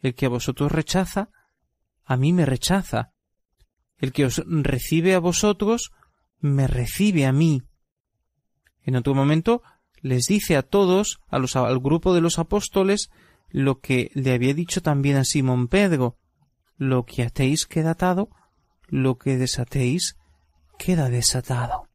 El 0.00 0.14
que 0.14 0.26
a 0.26 0.28
vosotros 0.28 0.70
rechaza, 0.70 1.30
a 2.04 2.16
mí 2.16 2.32
me 2.32 2.46
rechaza. 2.46 3.12
El 3.98 4.12
que 4.12 4.24
os 4.24 4.42
recibe 4.46 5.14
a 5.14 5.18
vosotros, 5.18 5.90
me 6.40 6.68
recibe 6.68 7.26
a 7.26 7.32
mí. 7.32 7.62
En 8.82 8.96
otro 8.96 9.14
momento 9.14 9.62
les 10.02 10.24
dice 10.26 10.56
a 10.56 10.62
todos, 10.62 11.20
a 11.28 11.38
los, 11.38 11.56
al 11.56 11.78
grupo 11.80 12.14
de 12.14 12.20
los 12.20 12.38
apóstoles, 12.38 13.10
lo 13.50 13.80
que 13.80 14.10
le 14.14 14.32
había 14.32 14.54
dicho 14.54 14.82
también 14.82 15.16
a 15.16 15.24
Simón 15.24 15.68
Pedro, 15.68 16.16
lo 16.76 17.04
que 17.04 17.22
atéis 17.22 17.66
queda 17.66 17.92
atado, 17.92 18.30
lo 18.86 19.18
que 19.18 19.36
desatéis 19.36 20.16
queda 20.78 21.08
desatado. 21.08 21.88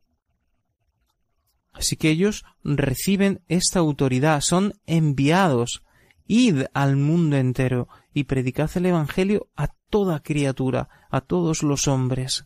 Así 1.72 1.96
que 1.96 2.10
ellos 2.10 2.44
reciben 2.64 3.42
esta 3.48 3.80
autoridad, 3.80 4.42
son 4.42 4.74
enviados, 4.86 5.84
id 6.28 6.66
al 6.74 6.98
mundo 6.98 7.38
entero 7.38 7.88
y 8.14 8.26
predicad 8.26 8.70
el 8.76 8.86
Evangelio 8.86 9.50
a 9.56 9.68
toda 9.90 10.22
criatura, 10.22 10.90
a 11.10 11.22
todos 11.22 11.64
los 11.64 11.88
hombres. 11.88 12.46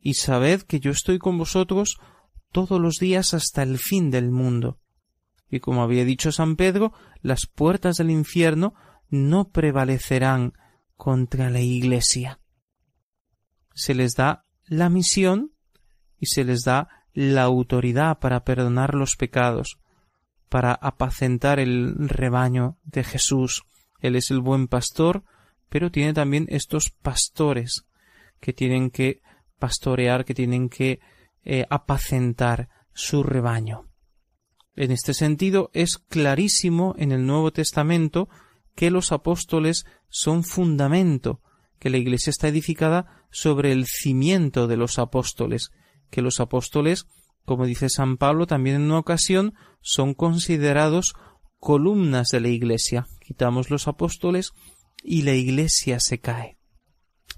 Y 0.00 0.14
sabed 0.14 0.62
que 0.62 0.78
yo 0.78 0.92
estoy 0.92 1.18
con 1.18 1.38
vosotros 1.38 1.98
todos 2.52 2.80
los 2.80 2.96
días 2.96 3.34
hasta 3.34 3.62
el 3.62 3.78
fin 3.78 4.10
del 4.10 4.30
mundo. 4.30 4.78
Y 5.50 5.60
como 5.60 5.82
había 5.82 6.04
dicho 6.04 6.32
San 6.32 6.56
Pedro, 6.56 6.92
las 7.22 7.46
puertas 7.46 7.96
del 7.96 8.10
infierno 8.10 8.74
no 9.08 9.50
prevalecerán 9.50 10.52
contra 10.96 11.50
la 11.50 11.60
Iglesia. 11.60 12.40
Se 13.74 13.94
les 13.94 14.14
da 14.14 14.44
la 14.66 14.88
misión 14.88 15.52
y 16.18 16.26
se 16.26 16.44
les 16.44 16.64
da 16.64 16.88
la 17.12 17.42
autoridad 17.42 18.18
para 18.18 18.44
perdonar 18.44 18.94
los 18.94 19.16
pecados, 19.16 19.78
para 20.48 20.72
apacentar 20.72 21.60
el 21.60 22.08
rebaño 22.08 22.78
de 22.84 23.04
Jesús. 23.04 23.64
Él 24.00 24.16
es 24.16 24.30
el 24.30 24.40
buen 24.40 24.68
pastor, 24.68 25.24
pero 25.68 25.90
tiene 25.90 26.12
también 26.12 26.46
estos 26.48 26.90
pastores 26.90 27.86
que 28.40 28.52
tienen 28.52 28.90
que 28.90 29.20
pastorear, 29.58 30.24
que 30.24 30.34
tienen 30.34 30.68
que 30.68 31.00
eh, 31.44 31.66
apacentar 31.70 32.68
su 32.92 33.22
rebaño. 33.22 33.88
En 34.74 34.92
este 34.92 35.14
sentido, 35.14 35.70
es 35.72 35.98
clarísimo 35.98 36.94
en 36.98 37.12
el 37.12 37.26
Nuevo 37.26 37.52
Testamento 37.52 38.28
que 38.74 38.90
los 38.90 39.10
apóstoles 39.10 39.86
son 40.08 40.44
fundamento, 40.44 41.40
que 41.78 41.90
la 41.90 41.96
Iglesia 41.96 42.30
está 42.30 42.48
edificada 42.48 43.24
sobre 43.30 43.72
el 43.72 43.86
cimiento 43.86 44.68
de 44.68 44.76
los 44.76 44.98
apóstoles, 44.98 45.70
que 46.10 46.22
los 46.22 46.40
apóstoles, 46.40 47.06
como 47.44 47.66
dice 47.66 47.88
San 47.88 48.16
Pablo 48.16 48.46
también 48.46 48.76
en 48.76 48.82
una 48.82 48.98
ocasión, 48.98 49.54
son 49.80 50.14
considerados 50.14 51.14
columnas 51.58 52.28
de 52.28 52.40
la 52.40 52.48
Iglesia. 52.48 53.06
Quitamos 53.20 53.70
los 53.70 53.88
apóstoles 53.88 54.52
y 55.02 55.22
la 55.22 55.34
Iglesia 55.34 56.00
se 56.00 56.20
cae. 56.20 56.58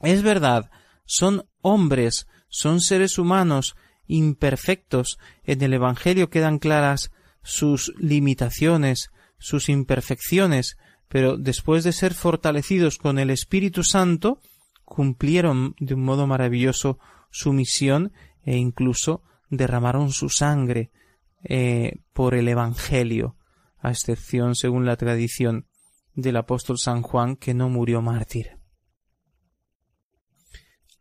Es 0.02 0.22
verdad, 0.22 0.70
son 1.04 1.48
hombres, 1.62 2.26
son 2.48 2.80
seres 2.80 3.18
humanos 3.18 3.76
imperfectos. 4.10 5.18
En 5.44 5.62
el 5.62 5.72
Evangelio 5.72 6.28
quedan 6.28 6.58
claras 6.58 7.10
sus 7.42 7.92
limitaciones, 7.98 9.10
sus 9.38 9.68
imperfecciones, 9.68 10.76
pero 11.08 11.36
después 11.36 11.84
de 11.84 11.92
ser 11.92 12.14
fortalecidos 12.14 12.98
con 12.98 13.18
el 13.18 13.30
Espíritu 13.30 13.84
Santo, 13.84 14.40
cumplieron 14.84 15.74
de 15.78 15.94
un 15.94 16.04
modo 16.04 16.26
maravilloso 16.26 16.98
su 17.30 17.52
misión 17.52 18.12
e 18.44 18.56
incluso 18.56 19.22
derramaron 19.48 20.12
su 20.12 20.28
sangre 20.28 20.90
eh, 21.44 22.00
por 22.12 22.34
el 22.34 22.48
Evangelio, 22.48 23.36
a 23.78 23.90
excepción, 23.90 24.54
según 24.54 24.84
la 24.84 24.96
tradición, 24.96 25.66
del 26.14 26.36
apóstol 26.36 26.78
San 26.78 27.02
Juan, 27.02 27.36
que 27.36 27.54
no 27.54 27.68
murió 27.68 28.02
mártir. 28.02 28.58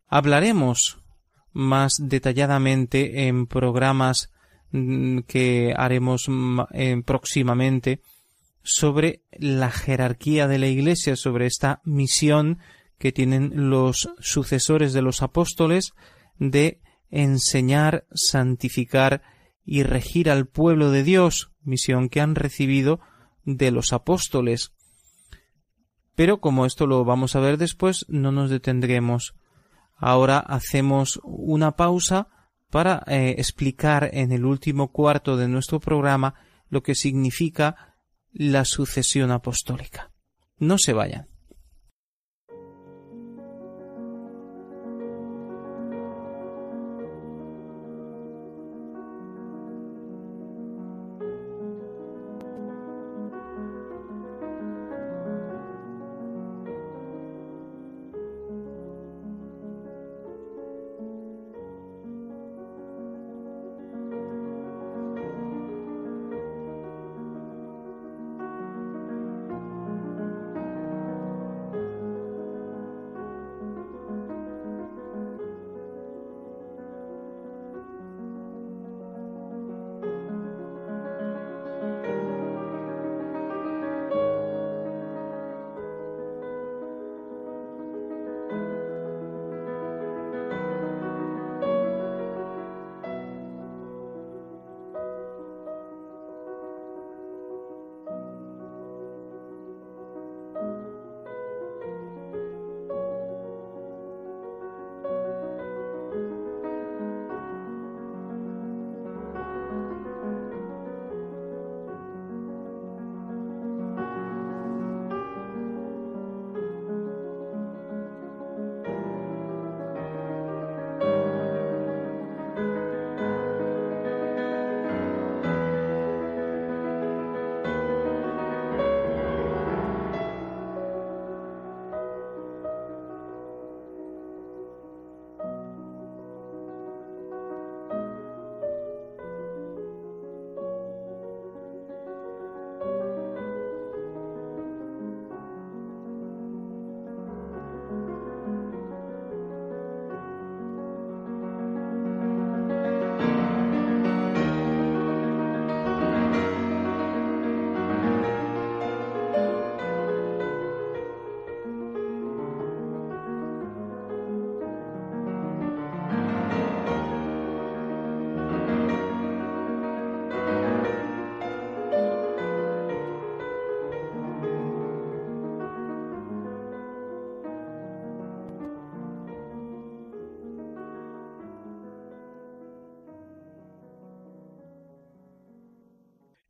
Hablaremos 0.07 0.99
más 1.53 1.95
detalladamente 1.99 3.27
en 3.27 3.47
programas 3.47 4.31
mm, 4.71 5.19
que 5.27 5.73
haremos 5.75 6.27
eh, 6.73 7.01
próximamente 7.05 8.01
sobre 8.63 9.23
la 9.31 9.71
jerarquía 9.71 10.47
de 10.47 10.59
la 10.59 10.67
Iglesia, 10.67 11.15
sobre 11.15 11.45
esta 11.45 11.81
misión 11.83 12.59
que 12.97 13.11
tienen 13.11 13.69
los 13.69 14.09
sucesores 14.19 14.93
de 14.93 15.01
los 15.01 15.21
apóstoles 15.21 15.93
de 16.37 16.81
enseñar, 17.09 18.05
santificar 18.13 19.21
y 19.65 19.83
regir 19.83 20.29
al 20.29 20.47
pueblo 20.47 20.91
de 20.91 21.03
Dios, 21.03 21.51
misión 21.63 22.09
que 22.09 22.21
han 22.21 22.35
recibido 22.35 22.99
de 23.45 23.71
los 23.71 23.93
apóstoles. 23.93 24.73
Pero 26.15 26.41
como 26.41 26.65
esto 26.65 26.85
lo 26.85 27.05
vamos 27.05 27.35
a 27.35 27.39
ver 27.39 27.57
después, 27.57 28.05
no 28.09 28.31
nos 28.31 28.49
detendremos. 28.49 29.35
Ahora 29.99 30.39
hacemos 30.39 31.19
una 31.23 31.75
pausa 31.75 32.27
para 32.69 33.03
eh, 33.07 33.35
explicar 33.37 34.09
en 34.13 34.31
el 34.31 34.45
último 34.45 34.91
cuarto 34.91 35.37
de 35.37 35.47
nuestro 35.47 35.79
programa 35.79 36.35
lo 36.69 36.83
que 36.83 36.95
significa 36.95 37.95
la 38.31 38.65
sucesión 38.65 39.31
apostólica. 39.31 40.11
No 40.57 40.77
se 40.77 40.93
vayan. 40.93 41.28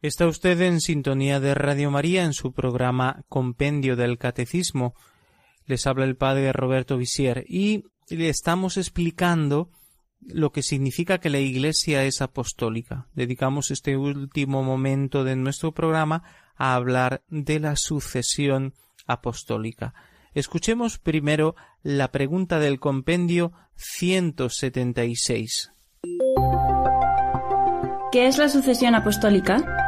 Está 0.01 0.27
usted 0.27 0.61
en 0.61 0.79
sintonía 0.79 1.41
de 1.41 1.53
Radio 1.53 1.91
María 1.91 2.23
en 2.23 2.31
su 2.31 2.53
programa 2.53 3.25
Compendio 3.27 3.97
del 3.97 4.17
Catecismo. 4.17 4.95
Les 5.65 5.85
habla 5.87 6.05
el 6.05 6.15
padre 6.15 6.53
Roberto 6.53 6.95
Visier 6.95 7.43
y 7.49 7.83
le 8.07 8.29
estamos 8.29 8.77
explicando 8.77 9.69
lo 10.21 10.53
que 10.53 10.63
significa 10.63 11.17
que 11.17 11.29
la 11.29 11.39
Iglesia 11.39 12.05
es 12.05 12.21
apostólica. 12.21 13.07
Dedicamos 13.13 13.71
este 13.71 13.97
último 13.97 14.63
momento 14.63 15.25
de 15.25 15.35
nuestro 15.35 15.73
programa 15.73 16.23
a 16.55 16.75
hablar 16.75 17.21
de 17.27 17.59
la 17.59 17.75
sucesión 17.75 18.75
apostólica. 19.05 19.93
Escuchemos 20.33 20.97
primero 20.97 21.57
la 21.83 22.09
pregunta 22.09 22.59
del 22.59 22.79
compendio 22.79 23.51
176. 23.75 25.73
¿Qué 28.13 28.27
es 28.27 28.37
la 28.37 28.47
sucesión 28.47 28.95
apostólica? 28.95 29.78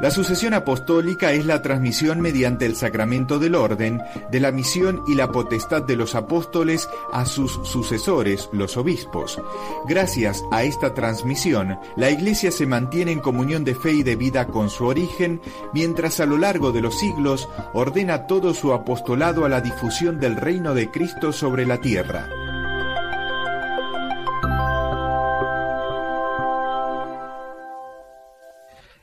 La 0.00 0.10
sucesión 0.10 0.54
apostólica 0.54 1.32
es 1.32 1.44
la 1.44 1.60
transmisión 1.60 2.22
mediante 2.22 2.64
el 2.64 2.74
sacramento 2.74 3.38
del 3.38 3.54
orden 3.54 4.00
de 4.30 4.40
la 4.40 4.50
misión 4.50 5.02
y 5.06 5.14
la 5.14 5.30
potestad 5.30 5.82
de 5.82 5.94
los 5.94 6.14
apóstoles 6.14 6.88
a 7.12 7.26
sus 7.26 7.60
sucesores, 7.64 8.48
los 8.50 8.78
obispos. 8.78 9.38
Gracias 9.86 10.42
a 10.52 10.62
esta 10.62 10.94
transmisión, 10.94 11.78
la 11.96 12.10
Iglesia 12.10 12.50
se 12.50 12.66
mantiene 12.66 13.12
en 13.12 13.20
comunión 13.20 13.62
de 13.62 13.74
fe 13.74 13.92
y 13.92 14.02
de 14.02 14.16
vida 14.16 14.46
con 14.46 14.70
su 14.70 14.86
origen, 14.86 15.42
mientras 15.74 16.18
a 16.20 16.24
lo 16.24 16.38
largo 16.38 16.72
de 16.72 16.80
los 16.80 16.98
siglos 16.98 17.46
ordena 17.74 18.26
todo 18.26 18.54
su 18.54 18.72
apostolado 18.72 19.44
a 19.44 19.50
la 19.50 19.60
difusión 19.60 20.18
del 20.18 20.36
reino 20.36 20.72
de 20.72 20.90
Cristo 20.90 21.30
sobre 21.30 21.66
la 21.66 21.78
tierra. 21.82 22.49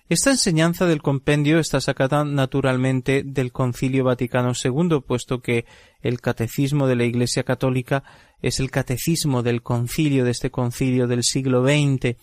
Esta 0.09 0.31
enseñanza 0.31 0.85
del 0.85 1.01
compendio 1.01 1.59
está 1.59 1.81
sacada 1.81 2.23
naturalmente 2.23 3.23
del 3.25 3.51
Concilio 3.51 4.05
Vaticano 4.05 4.53
II, 4.53 5.01
puesto 5.05 5.41
que 5.41 5.65
el 5.99 6.21
catecismo 6.21 6.87
de 6.87 6.95
la 6.95 7.03
Iglesia 7.03 7.43
Católica 7.43 8.05
es 8.41 8.61
el 8.61 8.71
catecismo 8.71 9.43
del 9.43 9.63
concilio 9.63 10.23
de 10.23 10.31
este 10.31 10.49
concilio 10.49 11.07
del 11.07 11.23
siglo 11.23 11.61
XX. 11.61 12.15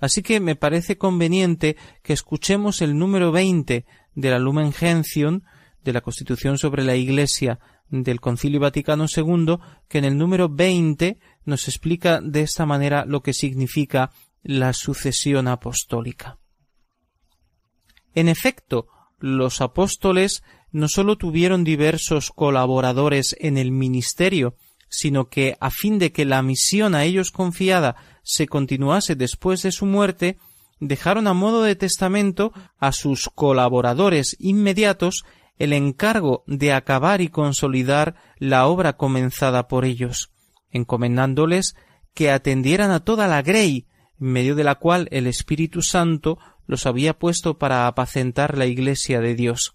Así 0.00 0.20
que 0.20 0.40
me 0.40 0.56
parece 0.56 0.98
conveniente 0.98 1.76
que 2.02 2.12
escuchemos 2.12 2.82
el 2.82 2.98
número 2.98 3.30
20 3.30 3.86
de 4.16 4.30
la 4.30 4.40
Lumen 4.40 4.72
Gentium 4.72 5.42
de 5.84 5.92
la 5.92 6.00
Constitución 6.00 6.58
sobre 6.58 6.82
la 6.82 6.96
Iglesia 6.96 7.60
del 7.88 8.20
Concilio 8.20 8.58
Vaticano 8.58 9.06
II, 9.06 9.58
que 9.86 9.98
en 9.98 10.06
el 10.06 10.18
número 10.18 10.48
20 10.48 11.20
nos 11.44 11.68
explica 11.68 12.20
de 12.20 12.40
esta 12.40 12.66
manera 12.66 13.04
lo 13.04 13.22
que 13.22 13.32
significa 13.32 14.10
la 14.42 14.72
sucesión 14.72 15.46
apostólica. 15.46 16.40
En 18.18 18.28
efecto, 18.28 18.88
los 19.20 19.60
apóstoles 19.60 20.42
no 20.72 20.88
sólo 20.88 21.16
tuvieron 21.16 21.62
diversos 21.62 22.32
colaboradores 22.32 23.36
en 23.38 23.56
el 23.56 23.70
ministerio, 23.70 24.56
sino 24.88 25.28
que 25.28 25.56
a 25.60 25.70
fin 25.70 26.00
de 26.00 26.10
que 26.10 26.24
la 26.24 26.42
misión 26.42 26.96
a 26.96 27.04
ellos 27.04 27.30
confiada 27.30 27.94
se 28.24 28.48
continuase 28.48 29.14
después 29.14 29.62
de 29.62 29.70
su 29.70 29.86
muerte, 29.86 30.36
dejaron 30.80 31.28
a 31.28 31.32
modo 31.32 31.62
de 31.62 31.76
testamento 31.76 32.52
a 32.80 32.90
sus 32.90 33.30
colaboradores 33.32 34.34
inmediatos 34.40 35.24
el 35.56 35.72
encargo 35.72 36.42
de 36.48 36.72
acabar 36.72 37.20
y 37.20 37.28
consolidar 37.28 38.16
la 38.38 38.66
obra 38.66 38.94
comenzada 38.94 39.68
por 39.68 39.84
ellos, 39.84 40.32
encomendándoles 40.72 41.76
que 42.14 42.32
atendieran 42.32 42.90
a 42.90 42.98
toda 42.98 43.28
la 43.28 43.42
grey, 43.42 43.86
en 44.20 44.32
medio 44.32 44.56
de 44.56 44.64
la 44.64 44.74
cual 44.74 45.06
el 45.12 45.28
Espíritu 45.28 45.82
Santo 45.82 46.40
los 46.68 46.86
había 46.86 47.18
puesto 47.18 47.58
para 47.58 47.88
apacentar 47.88 48.56
la 48.56 48.66
Iglesia 48.66 49.20
de 49.20 49.34
Dios. 49.34 49.74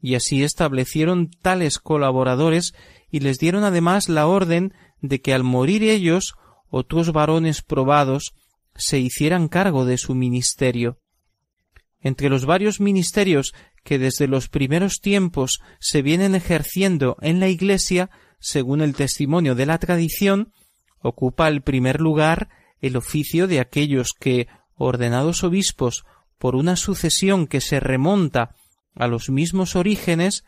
Y 0.00 0.14
así 0.14 0.44
establecieron 0.44 1.30
tales 1.42 1.78
colaboradores 1.78 2.74
y 3.10 3.20
les 3.20 3.38
dieron 3.38 3.64
además 3.64 4.08
la 4.08 4.26
orden 4.28 4.72
de 5.02 5.20
que 5.20 5.34
al 5.34 5.42
morir 5.42 5.82
ellos 5.82 6.34
otros 6.70 7.12
varones 7.12 7.60
probados 7.60 8.34
se 8.76 9.00
hicieran 9.00 9.48
cargo 9.48 9.84
de 9.84 9.98
su 9.98 10.14
ministerio. 10.14 11.00
Entre 12.00 12.28
los 12.28 12.46
varios 12.46 12.80
ministerios 12.80 13.52
que 13.82 13.98
desde 13.98 14.28
los 14.28 14.48
primeros 14.48 15.00
tiempos 15.00 15.60
se 15.80 16.02
vienen 16.02 16.36
ejerciendo 16.36 17.16
en 17.20 17.40
la 17.40 17.48
Iglesia, 17.48 18.10
según 18.38 18.80
el 18.80 18.94
testimonio 18.94 19.56
de 19.56 19.66
la 19.66 19.78
tradición, 19.78 20.52
ocupa 21.00 21.48
el 21.48 21.62
primer 21.62 22.00
lugar 22.00 22.48
el 22.80 22.96
oficio 22.96 23.48
de 23.48 23.58
aquellos 23.58 24.12
que, 24.12 24.46
ordenados 24.76 25.42
obispos 25.44 26.04
por 26.38 26.54
una 26.54 26.76
sucesión 26.76 27.46
que 27.46 27.60
se 27.60 27.80
remonta 27.80 28.54
a 28.94 29.06
los 29.06 29.30
mismos 29.30 29.76
orígenes, 29.76 30.44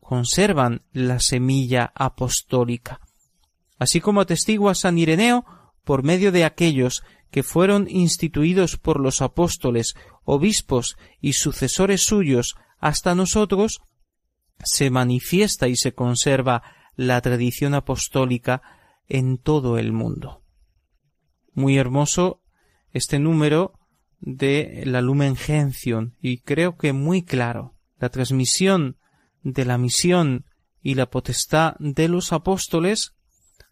conservan 0.00 0.82
la 0.92 1.20
semilla 1.20 1.92
apostólica. 1.94 3.00
Así 3.78 4.00
como 4.00 4.20
atestigua 4.20 4.74
San 4.74 4.98
Ireneo, 4.98 5.44
por 5.84 6.02
medio 6.02 6.32
de 6.32 6.44
aquellos 6.44 7.02
que 7.30 7.42
fueron 7.42 7.86
instituidos 7.88 8.76
por 8.76 9.00
los 9.00 9.22
apóstoles, 9.22 9.94
obispos 10.24 10.96
y 11.20 11.34
sucesores 11.34 12.02
suyos 12.02 12.56
hasta 12.78 13.14
nosotros, 13.14 13.80
se 14.62 14.90
manifiesta 14.90 15.68
y 15.68 15.76
se 15.76 15.94
conserva 15.94 16.62
la 16.96 17.20
tradición 17.20 17.74
apostólica 17.74 18.62
en 19.08 19.38
todo 19.38 19.78
el 19.78 19.92
mundo. 19.92 20.42
Muy 21.54 21.78
hermoso 21.78 22.42
este 22.92 23.18
número 23.18 23.74
de 24.20 24.82
la 24.84 25.00
Lumen 25.00 25.36
Gentium 25.36 26.12
y 26.20 26.38
creo 26.38 26.76
que 26.76 26.92
muy 26.92 27.22
claro. 27.22 27.74
La 27.98 28.08
transmisión 28.08 28.96
de 29.42 29.64
la 29.64 29.78
misión 29.78 30.46
y 30.82 30.94
la 30.94 31.10
potestad 31.10 31.74
de 31.78 32.08
los 32.08 32.32
apóstoles 32.32 33.14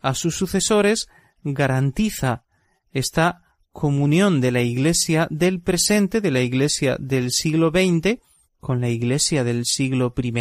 a 0.01 0.15
sus 0.15 0.37
sucesores 0.37 1.09
garantiza 1.43 2.45
esta 2.93 3.43
comunión 3.73 4.41
de 4.41 4.53
la 4.53 4.63
Iglesia 4.63 5.29
del 5.31 5.61
presente, 5.61 6.21
de 6.21 6.31
la 6.31 6.41
Iglesia 6.41 6.97
del 6.99 7.31
siglo 7.31 7.71
XX, 7.71 8.19
con 8.61 8.81
la 8.81 8.89
Iglesia 8.89 9.45
del 9.45 9.65
siglo 9.65 10.15
I. 10.17 10.33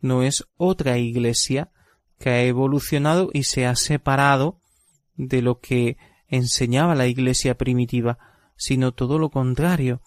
No 0.00 0.22
es 0.22 0.44
otra 0.56 0.98
Iglesia 0.98 1.70
que 2.18 2.30
ha 2.30 2.42
evolucionado 2.42 3.30
y 3.32 3.44
se 3.44 3.66
ha 3.66 3.74
separado 3.76 4.60
de 5.16 5.42
lo 5.42 5.58
que 5.58 5.96
enseñaba 6.30 6.94
la 6.94 7.06
Iglesia 7.06 7.56
primitiva, 7.56 8.18
sino 8.56 8.92
todo 8.92 9.18
lo 9.18 9.30
contrario. 9.30 10.00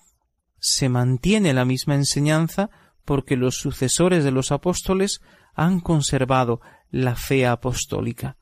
Se 0.60 0.90
mantiene 0.90 1.54
la 1.54 1.66
misma 1.66 1.96
enseñanza 1.96 2.70
porque 3.06 3.36
los 3.36 3.58
sucesores 3.58 4.24
de 4.24 4.32
los 4.32 4.52
apóstoles 4.52 5.22
han 5.54 5.80
conservado 5.80 6.62
la 6.90 7.16
fe 7.16 7.46
apostólica. 7.46 8.38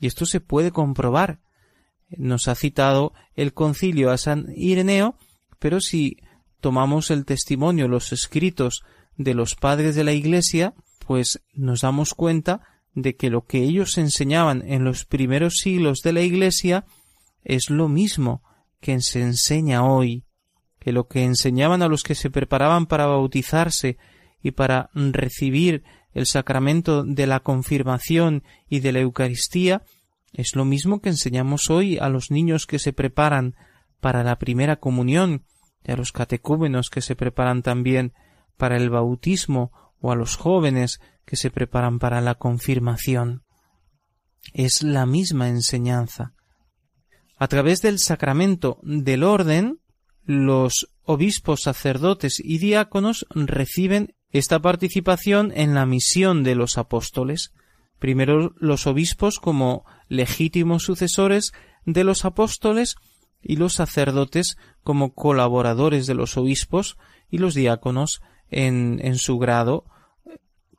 Y 0.00 0.08
esto 0.08 0.26
se 0.26 0.40
puede 0.40 0.72
comprobar 0.72 1.40
nos 2.10 2.48
ha 2.48 2.54
citado 2.54 3.12
el 3.34 3.52
concilio 3.52 4.10
a 4.10 4.18
San 4.18 4.46
Ireneo, 4.54 5.16
pero 5.58 5.80
si 5.80 6.18
tomamos 6.60 7.10
el 7.10 7.24
testimonio, 7.24 7.88
los 7.88 8.12
escritos 8.12 8.82
de 9.16 9.34
los 9.34 9.54
padres 9.54 9.94
de 9.94 10.04
la 10.04 10.12
Iglesia, 10.12 10.74
pues 11.06 11.42
nos 11.54 11.80
damos 11.80 12.14
cuenta 12.14 12.60
de 12.94 13.16
que 13.16 13.30
lo 13.30 13.44
que 13.44 13.62
ellos 13.62 13.98
enseñaban 13.98 14.62
en 14.66 14.84
los 14.84 15.04
primeros 15.04 15.56
siglos 15.56 16.00
de 16.02 16.12
la 16.12 16.22
Iglesia 16.22 16.84
es 17.46 17.70
lo 17.70 17.88
mismo 17.88 18.42
que 18.80 19.00
se 19.00 19.22
enseña 19.22 19.84
hoy, 19.84 20.24
que 20.80 20.90
lo 20.90 21.06
que 21.06 21.22
enseñaban 21.22 21.80
a 21.80 21.88
los 21.88 22.02
que 22.02 22.16
se 22.16 22.28
preparaban 22.28 22.86
para 22.86 23.06
bautizarse 23.06 23.98
y 24.42 24.50
para 24.50 24.90
recibir 24.94 25.84
el 26.12 26.26
sacramento 26.26 27.04
de 27.04 27.26
la 27.26 27.40
confirmación 27.40 28.42
y 28.68 28.80
de 28.80 28.92
la 28.92 28.98
Eucaristía 28.98 29.84
es 30.32 30.56
lo 30.56 30.64
mismo 30.64 31.00
que 31.00 31.08
enseñamos 31.08 31.70
hoy 31.70 31.98
a 31.98 32.08
los 32.08 32.32
niños 32.32 32.66
que 32.66 32.80
se 32.80 32.92
preparan 32.92 33.54
para 34.00 34.24
la 34.24 34.38
primera 34.38 34.76
comunión 34.76 35.44
y 35.84 35.92
a 35.92 35.96
los 35.96 36.10
catecúmenos 36.10 36.90
que 36.90 37.00
se 37.00 37.14
preparan 37.14 37.62
también 37.62 38.12
para 38.56 38.76
el 38.76 38.90
bautismo 38.90 39.70
o 40.00 40.10
a 40.10 40.16
los 40.16 40.36
jóvenes 40.36 41.00
que 41.24 41.36
se 41.36 41.50
preparan 41.50 42.00
para 42.00 42.20
la 42.20 42.34
confirmación. 42.34 43.44
Es 44.52 44.82
la 44.82 45.06
misma 45.06 45.48
enseñanza. 45.48 46.35
A 47.36 47.48
través 47.48 47.82
del 47.82 47.98
sacramento 47.98 48.78
del 48.82 49.22
orden, 49.22 49.80
los 50.24 50.88
obispos, 51.04 51.62
sacerdotes 51.62 52.40
y 52.42 52.58
diáconos 52.58 53.26
reciben 53.30 54.14
esta 54.30 54.60
participación 54.60 55.52
en 55.54 55.74
la 55.74 55.86
misión 55.86 56.42
de 56.42 56.54
los 56.54 56.78
apóstoles. 56.78 57.52
Primero 57.98 58.54
los 58.58 58.86
obispos 58.86 59.38
como 59.38 59.84
legítimos 60.08 60.82
sucesores 60.82 61.52
de 61.84 62.04
los 62.04 62.24
apóstoles 62.24 62.96
y 63.42 63.56
los 63.56 63.74
sacerdotes 63.74 64.56
como 64.82 65.14
colaboradores 65.14 66.06
de 66.06 66.14
los 66.14 66.36
obispos 66.36 66.96
y 67.30 67.38
los 67.38 67.54
diáconos 67.54 68.22
en, 68.50 68.98
en 69.02 69.16
su 69.16 69.38
grado 69.38 69.84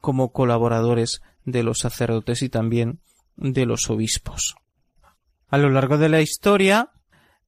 como 0.02 0.32
colaboradores 0.32 1.22
de 1.46 1.64
los 1.64 1.80
sacerdotes 1.80 2.42
y 2.42 2.50
también 2.50 3.00
de 3.36 3.66
los 3.66 3.90
obispos. 3.90 4.56
A 5.50 5.58
lo 5.58 5.70
largo 5.70 5.98
de 5.98 6.10
la 6.10 6.22
historia, 6.22 6.92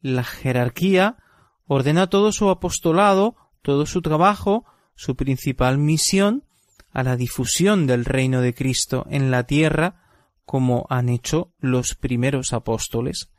la 0.01 0.23
jerarquía 0.23 1.17
ordena 1.65 2.07
todo 2.07 2.31
su 2.31 2.49
apostolado, 2.49 3.35
todo 3.61 3.85
su 3.85 4.01
trabajo, 4.01 4.65
su 4.95 5.15
principal 5.15 5.77
misión 5.77 6.43
a 6.91 7.03
la 7.03 7.15
difusión 7.15 7.87
del 7.87 8.05
reino 8.05 8.41
de 8.41 8.53
Cristo 8.53 9.05
en 9.09 9.31
la 9.31 9.43
tierra 9.43 10.01
como 10.45 10.87
han 10.89 11.09
hecho 11.09 11.53
los 11.59 11.93
primeros 11.93 12.53
apóstoles, 12.53 13.29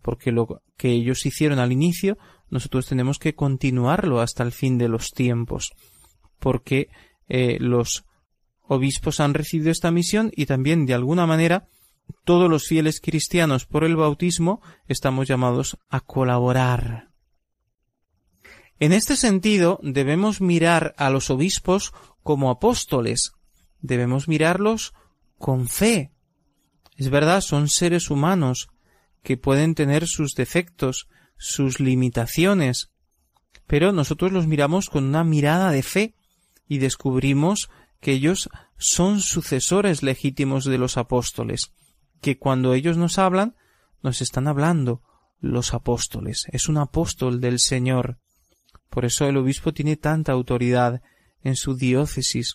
porque 0.00 0.32
lo 0.32 0.62
que 0.78 0.92
ellos 0.92 1.26
hicieron 1.26 1.58
al 1.58 1.72
inicio, 1.72 2.16
nosotros 2.48 2.86
tenemos 2.86 3.18
que 3.18 3.34
continuarlo 3.34 4.20
hasta 4.20 4.42
el 4.42 4.52
fin 4.52 4.78
de 4.78 4.88
los 4.88 5.10
tiempos, 5.10 5.72
porque 6.38 6.88
eh, 7.28 7.58
los 7.60 8.04
obispos 8.62 9.20
han 9.20 9.34
recibido 9.34 9.70
esta 9.70 9.90
misión 9.90 10.30
y 10.34 10.46
también 10.46 10.86
de 10.86 10.94
alguna 10.94 11.26
manera 11.26 11.68
todos 12.24 12.50
los 12.50 12.66
fieles 12.66 13.00
cristianos 13.00 13.66
por 13.66 13.84
el 13.84 13.96
bautismo 13.96 14.62
estamos 14.88 15.28
llamados 15.28 15.78
a 15.88 16.00
colaborar. 16.00 17.10
En 18.80 18.92
este 18.92 19.16
sentido 19.16 19.78
debemos 19.82 20.40
mirar 20.40 20.94
a 20.98 21.10
los 21.10 21.30
obispos 21.30 21.92
como 22.22 22.50
apóstoles, 22.50 23.32
debemos 23.80 24.28
mirarlos 24.28 24.94
con 25.38 25.68
fe, 25.68 26.14
es 26.96 27.10
verdad, 27.10 27.40
son 27.40 27.68
seres 27.68 28.10
humanos 28.10 28.68
que 29.22 29.36
pueden 29.36 29.74
tener 29.74 30.06
sus 30.06 30.34
defectos, 30.34 31.08
sus 31.38 31.80
limitaciones, 31.80 32.90
pero 33.66 33.92
nosotros 33.92 34.32
los 34.32 34.46
miramos 34.46 34.90
con 34.90 35.04
una 35.04 35.24
mirada 35.24 35.70
de 35.70 35.82
fe 35.82 36.14
y 36.68 36.78
descubrimos 36.78 37.70
que 38.00 38.12
ellos 38.12 38.48
son 38.76 39.20
sucesores 39.20 40.02
legítimos 40.02 40.64
de 40.64 40.78
los 40.78 40.96
apóstoles, 40.96 41.72
que 42.24 42.38
cuando 42.38 42.72
ellos 42.72 42.96
nos 42.96 43.18
hablan, 43.18 43.54
nos 44.02 44.22
están 44.22 44.48
hablando 44.48 45.02
los 45.40 45.74
apóstoles. 45.74 46.46
Es 46.52 46.70
un 46.70 46.78
apóstol 46.78 47.38
del 47.38 47.58
Señor. 47.60 48.16
Por 48.88 49.04
eso 49.04 49.26
el 49.26 49.36
obispo 49.36 49.74
tiene 49.74 49.98
tanta 49.98 50.32
autoridad 50.32 51.02
en 51.42 51.54
su 51.54 51.76
diócesis, 51.76 52.54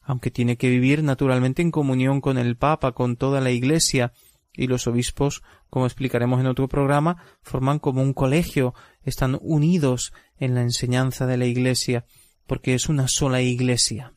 aunque 0.00 0.30
tiene 0.30 0.56
que 0.56 0.70
vivir 0.70 1.02
naturalmente 1.02 1.60
en 1.60 1.72
comunión 1.72 2.20
con 2.20 2.38
el 2.38 2.56
Papa, 2.56 2.92
con 2.92 3.16
toda 3.16 3.40
la 3.40 3.50
Iglesia, 3.50 4.12
y 4.52 4.68
los 4.68 4.86
obispos, 4.86 5.42
como 5.70 5.84
explicaremos 5.84 6.38
en 6.38 6.46
otro 6.46 6.68
programa, 6.68 7.16
forman 7.42 7.80
como 7.80 8.00
un 8.00 8.12
colegio, 8.12 8.74
están 9.02 9.36
unidos 9.42 10.12
en 10.36 10.54
la 10.54 10.62
enseñanza 10.62 11.26
de 11.26 11.36
la 11.36 11.46
Iglesia, 11.46 12.04
porque 12.46 12.74
es 12.74 12.88
una 12.88 13.08
sola 13.08 13.42
Iglesia. 13.42 14.14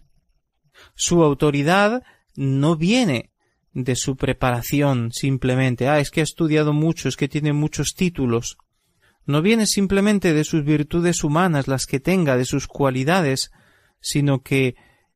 Su 0.93 1.24
autoridad 1.24 2.03
no 2.36 2.76
viene 2.76 3.31
de 3.74 3.96
su 3.96 4.18
preparación 4.18 5.12
simplemente, 5.12 5.88
ah, 5.88 6.00
es 6.00 6.12
que 6.12 6.22
ha 6.22 6.24
estudiado 6.24 6.74
mucho, 6.74 7.08
es 7.08 7.16
que 7.16 7.30
tiene 7.30 7.54
muchos 7.54 7.94
títulos. 7.96 8.58
No 9.26 9.42
viene 9.42 9.66
simplemente 9.66 10.34
de 10.34 10.44
sus 10.44 10.66
virtudes 10.66 11.24
humanas, 11.24 11.68
las 11.68 11.86
que 11.86 12.00
tenga, 12.00 12.38
de 12.38 12.46
sus 12.46 12.68
cualidades, 12.68 13.52
sino 14.02 14.42
que 14.42 14.76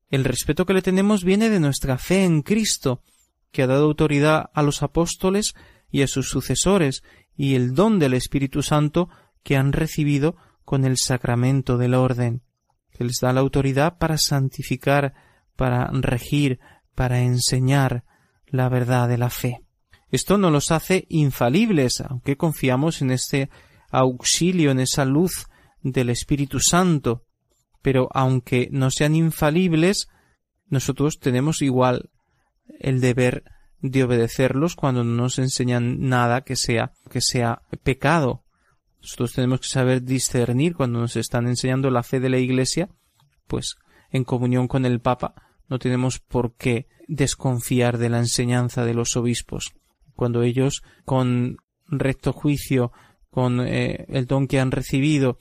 el 0.09 0.23
respeto 0.23 0.65
que 0.65 0.73
le 0.73 0.81
tenemos 0.81 1.23
viene 1.23 1.49
de 1.49 1.59
nuestra 1.59 1.97
fe 1.97 2.23
en 2.23 2.41
Cristo, 2.41 3.03
que 3.51 3.63
ha 3.63 3.67
dado 3.67 3.85
autoridad 3.85 4.51
a 4.53 4.61
los 4.61 4.83
apóstoles 4.83 5.55
y 5.91 6.03
a 6.03 6.07
sus 6.07 6.29
sucesores, 6.29 7.03
y 7.35 7.55
el 7.55 7.73
don 7.73 7.99
del 7.99 8.13
Espíritu 8.13 8.61
Santo 8.61 9.09
que 9.43 9.57
han 9.57 9.73
recibido 9.73 10.37
con 10.63 10.85
el 10.85 10.97
sacramento 10.97 11.77
del 11.77 11.93
orden, 11.93 12.41
que 12.91 13.03
les 13.03 13.17
da 13.21 13.33
la 13.33 13.41
autoridad 13.41 13.97
para 13.97 14.17
santificar, 14.17 15.13
para 15.55 15.87
regir, 15.91 16.59
para 16.95 17.21
enseñar 17.21 18.03
la 18.47 18.69
verdad 18.69 19.07
de 19.07 19.17
la 19.17 19.29
fe. 19.29 19.61
Esto 20.11 20.37
no 20.37 20.49
los 20.49 20.71
hace 20.71 21.05
infalibles, 21.09 22.01
aunque 22.01 22.37
confiamos 22.37 23.01
en 23.01 23.11
este 23.11 23.49
auxilio, 23.91 24.71
en 24.71 24.79
esa 24.79 25.05
luz 25.05 25.47
del 25.81 26.09
Espíritu 26.09 26.59
Santo, 26.59 27.23
pero 27.81 28.07
aunque 28.13 28.69
no 28.71 28.91
sean 28.91 29.15
infalibles, 29.15 30.07
nosotros 30.67 31.19
tenemos 31.19 31.61
igual 31.61 32.09
el 32.79 33.01
deber 33.01 33.43
de 33.79 34.03
obedecerlos 34.03 34.75
cuando 34.75 35.03
no 35.03 35.23
nos 35.23 35.37
enseñan 35.37 35.99
nada 35.99 36.41
que 36.41 36.55
sea 36.55 36.93
que 37.09 37.21
sea 37.21 37.61
pecado. 37.83 38.43
Nosotros 39.01 39.33
tenemos 39.33 39.59
que 39.61 39.67
saber 39.67 40.01
discernir 40.01 40.75
cuando 40.75 40.99
nos 40.99 41.15
están 41.15 41.47
enseñando 41.47 41.91
la 41.91 42.01
fe 42.01 42.19
de 42.19 42.29
la 42.29 42.39
Iglesia, 42.39 42.89
pues 43.47 43.75
en 44.09 44.23
comunión 44.23 44.67
con 44.67 44.85
el 44.85 45.01
Papa 45.01 45.44
no 45.69 45.79
tenemos 45.79 46.19
por 46.19 46.55
qué 46.55 46.87
desconfiar 47.07 47.97
de 47.97 48.09
la 48.09 48.19
enseñanza 48.19 48.85
de 48.85 48.93
los 48.93 49.15
obispos. 49.15 49.73
Cuando 50.15 50.43
ellos, 50.43 50.83
con 51.03 51.57
recto 51.87 52.33
juicio, 52.33 52.91
con 53.29 53.61
eh, 53.61 54.05
el 54.09 54.25
don 54.25 54.47
que 54.47 54.59
han 54.59 54.71
recibido, 54.71 55.37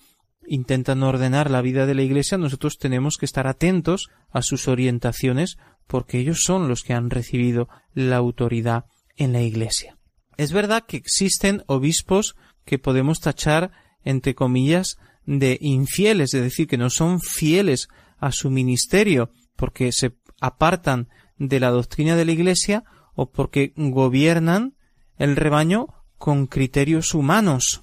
intentan 0.46 1.02
ordenar 1.02 1.50
la 1.50 1.62
vida 1.62 1.86
de 1.86 1.94
la 1.94 2.02
Iglesia, 2.02 2.38
nosotros 2.38 2.78
tenemos 2.78 3.16
que 3.16 3.26
estar 3.26 3.46
atentos 3.46 4.08
a 4.30 4.42
sus 4.42 4.68
orientaciones 4.68 5.56
porque 5.86 6.18
ellos 6.18 6.42
son 6.42 6.68
los 6.68 6.82
que 6.82 6.92
han 6.92 7.10
recibido 7.10 7.68
la 7.94 8.16
autoridad 8.16 8.84
en 9.16 9.32
la 9.32 9.42
Iglesia. 9.42 9.96
Es 10.36 10.52
verdad 10.52 10.84
que 10.86 10.96
existen 10.96 11.62
obispos 11.66 12.36
que 12.64 12.78
podemos 12.78 13.20
tachar, 13.20 13.70
entre 14.02 14.34
comillas, 14.34 14.96
de 15.26 15.58
infieles, 15.60 16.34
es 16.34 16.42
decir, 16.42 16.66
que 16.66 16.78
no 16.78 16.90
son 16.90 17.20
fieles 17.20 17.88
a 18.18 18.32
su 18.32 18.50
ministerio 18.50 19.30
porque 19.56 19.92
se 19.92 20.16
apartan 20.40 21.08
de 21.38 21.60
la 21.60 21.70
doctrina 21.70 22.16
de 22.16 22.24
la 22.24 22.32
Iglesia 22.32 22.84
o 23.14 23.30
porque 23.30 23.72
gobiernan 23.76 24.76
el 25.16 25.36
rebaño 25.36 25.88
con 26.18 26.46
criterios 26.46 27.14
humanos. 27.14 27.82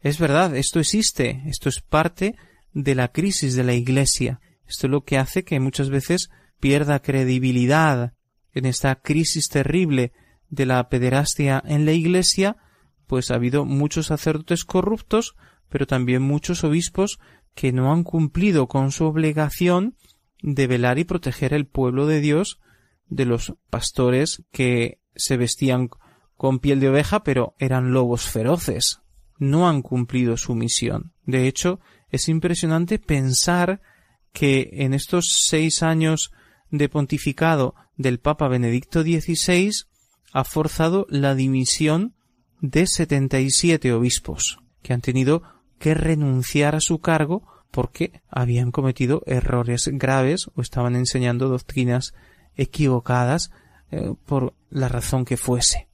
Es 0.00 0.18
verdad, 0.18 0.56
esto 0.56 0.80
existe, 0.80 1.42
esto 1.46 1.68
es 1.68 1.80
parte 1.80 2.36
de 2.72 2.94
la 2.94 3.08
crisis 3.08 3.54
de 3.54 3.64
la 3.64 3.74
Iglesia. 3.74 4.40
Esto 4.66 4.86
es 4.86 4.90
lo 4.90 5.04
que 5.04 5.18
hace 5.18 5.44
que 5.44 5.60
muchas 5.60 5.90
veces 5.90 6.30
pierda 6.60 7.00
credibilidad 7.00 8.14
en 8.52 8.66
esta 8.66 8.96
crisis 8.96 9.48
terrible 9.48 10.12
de 10.50 10.66
la 10.66 10.88
pederastia 10.88 11.62
en 11.66 11.84
la 11.84 11.92
Iglesia, 11.92 12.56
pues 13.06 13.30
ha 13.30 13.34
habido 13.34 13.64
muchos 13.64 14.06
sacerdotes 14.06 14.64
corruptos, 14.64 15.34
pero 15.68 15.86
también 15.86 16.22
muchos 16.22 16.64
obispos 16.64 17.18
que 17.54 17.72
no 17.72 17.92
han 17.92 18.04
cumplido 18.04 18.68
con 18.68 18.92
su 18.92 19.04
obligación 19.04 19.96
de 20.42 20.66
velar 20.66 20.98
y 20.98 21.04
proteger 21.04 21.52
el 21.52 21.66
pueblo 21.66 22.06
de 22.06 22.20
Dios 22.20 22.60
de 23.08 23.24
los 23.24 23.54
pastores 23.70 24.44
que 24.52 25.00
se 25.14 25.36
vestían 25.36 25.88
con 26.36 26.58
piel 26.58 26.80
de 26.80 26.88
oveja 26.88 27.24
pero 27.24 27.54
eran 27.58 27.92
lobos 27.92 28.28
feroces. 28.28 29.00
No 29.38 29.68
han 29.68 29.82
cumplido 29.82 30.36
su 30.36 30.54
misión. 30.54 31.12
De 31.24 31.46
hecho, 31.46 31.80
es 32.10 32.28
impresionante 32.28 32.98
pensar 32.98 33.80
que 34.32 34.70
en 34.72 34.94
estos 34.94 35.44
seis 35.46 35.82
años 35.82 36.32
de 36.70 36.88
pontificado 36.88 37.74
del 37.96 38.20
Papa 38.20 38.48
Benedicto 38.48 39.02
XVI 39.02 39.72
ha 40.32 40.44
forzado 40.44 41.06
la 41.08 41.34
dimisión 41.34 42.14
de 42.60 42.86
setenta 42.86 43.40
y 43.40 43.50
siete 43.50 43.92
obispos 43.92 44.58
que 44.82 44.92
han 44.92 45.00
tenido 45.00 45.42
que 45.78 45.94
renunciar 45.94 46.74
a 46.74 46.80
su 46.80 47.00
cargo 47.00 47.46
porque 47.70 48.22
habían 48.28 48.70
cometido 48.70 49.22
errores 49.26 49.88
graves 49.92 50.50
o 50.54 50.62
estaban 50.62 50.96
enseñando 50.96 51.48
doctrinas 51.48 52.14
equivocadas 52.56 53.50
eh, 53.90 54.14
por 54.26 54.54
la 54.70 54.88
razón 54.88 55.24
que 55.24 55.36
fuese. 55.36 55.88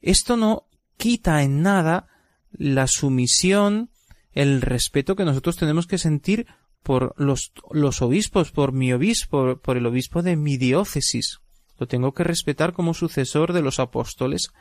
Esto 0.00 0.36
no 0.36 0.66
quita 0.96 1.42
en 1.42 1.62
nada 1.62 2.08
la 2.52 2.86
sumisión, 2.86 3.90
el 4.32 4.60
respeto 4.60 5.16
que 5.16 5.24
nosotros 5.24 5.56
tenemos 5.56 5.86
que 5.86 5.98
sentir 5.98 6.46
por 6.82 7.14
los, 7.16 7.52
los 7.70 8.02
obispos, 8.02 8.52
por 8.52 8.72
mi 8.72 8.92
obispo, 8.92 9.58
por 9.58 9.76
el 9.76 9.86
obispo 9.86 10.22
de 10.22 10.36
mi 10.36 10.56
diócesis. 10.56 11.40
Lo 11.78 11.88
tengo 11.88 12.12
que 12.12 12.24
respetar 12.24 12.72
como 12.72 12.94
sucesor 12.94 13.52
de 13.52 13.62
los 13.62 13.80
apóstoles. 13.80 14.52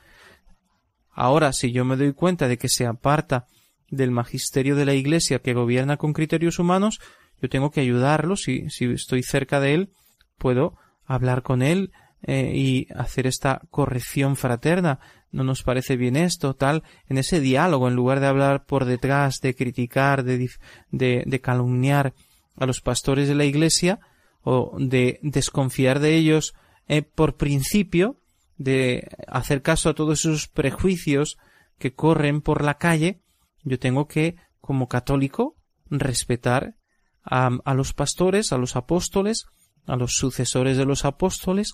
Ahora, 1.12 1.54
si 1.54 1.72
yo 1.72 1.86
me 1.86 1.98
doy 1.98 2.14
cuenta 2.14 2.48
de 2.48 2.58
que 2.58 2.70
se 2.70 2.86
aparta 2.86 3.46
del 3.90 4.12
magisterio 4.12 4.76
de 4.76 4.86
la 4.86 4.94
Iglesia 4.94 5.40
que 5.40 5.54
gobierna 5.54 5.98
con 5.98 6.14
criterios 6.14 6.60
humanos, 6.60 7.00
yo 7.42 7.50
tengo 7.50 7.72
que 7.72 7.82
ayudarlo, 7.82 8.36
si, 8.36 8.70
si 8.70 8.86
estoy 8.86 9.24
cerca 9.24 9.60
de 9.60 9.74
él, 9.74 9.90
puedo 10.38 10.78
hablar 11.06 11.44
con 11.44 11.62
él 11.62 11.92
eh, 12.22 12.54
y 12.56 12.88
hacer 12.96 13.28
esta 13.28 13.62
corrección 13.70 14.36
fraterna. 14.36 15.00
No 15.32 15.44
nos 15.44 15.64
parece 15.64 15.98
bien 15.98 16.16
esto, 16.16 16.54
tal, 16.56 16.84
en 17.10 17.18
ese 17.18 17.40
diálogo, 17.40 17.88
en 17.88 17.96
lugar 17.96 18.20
de 18.20 18.28
hablar 18.28 18.66
por 18.66 18.86
detrás, 18.86 19.40
de 19.42 19.56
criticar, 19.56 20.24
de, 20.24 20.50
de, 20.92 21.24
de 21.26 21.42
calumniar 21.42 22.14
a 22.56 22.66
los 22.66 22.82
pastores 22.82 23.28
de 23.28 23.36
la 23.36 23.46
Iglesia, 23.46 24.00
o 24.44 24.76
de 24.78 25.20
desconfiar 25.22 26.00
de 26.00 26.16
ellos 26.16 26.54
eh, 26.88 27.02
por 27.02 27.36
principio, 27.36 28.18
de 28.58 29.10
hacer 29.28 29.62
caso 29.62 29.90
a 29.90 29.96
todos 29.96 30.20
esos 30.20 30.48
prejuicios 30.48 31.38
que 31.80 31.94
corren 31.94 32.42
por 32.42 32.64
la 32.64 32.76
calle, 32.76 33.22
yo 33.64 33.80
tengo 33.80 34.08
que, 34.08 34.36
como 34.62 34.88
católico, 34.88 35.56
respetar 35.90 36.76
a, 37.24 37.74
los 37.74 37.94
pastores, 37.94 38.52
a 38.52 38.58
los 38.58 38.76
apóstoles, 38.76 39.46
a 39.86 39.96
los 39.96 40.16
sucesores 40.16 40.78
de 40.78 40.86
los 40.86 41.06
apóstoles, 41.06 41.74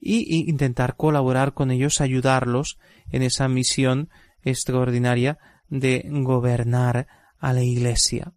y, 0.00 0.48
intentar 0.48 0.96
colaborar 0.96 1.54
con 1.54 1.70
ellos, 1.70 2.00
ayudarlos 2.00 2.78
en 3.10 3.22
esa 3.22 3.48
misión 3.48 4.10
extraordinaria 4.42 5.38
de 5.68 6.06
gobernar 6.08 7.08
a 7.38 7.52
la 7.52 7.62
Iglesia. 7.62 8.32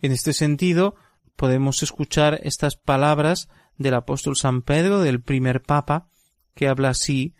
En 0.00 0.12
este 0.12 0.32
sentido, 0.32 0.94
podemos 1.36 1.82
escuchar 1.82 2.40
estas 2.42 2.76
palabras 2.76 3.48
del 3.78 3.94
apóstol 3.94 4.36
San 4.36 4.62
Pedro, 4.62 5.00
del 5.00 5.22
primer 5.22 5.62
papa, 5.62 6.08
que 6.54 6.68
habla 6.68 6.90
así 6.90 7.34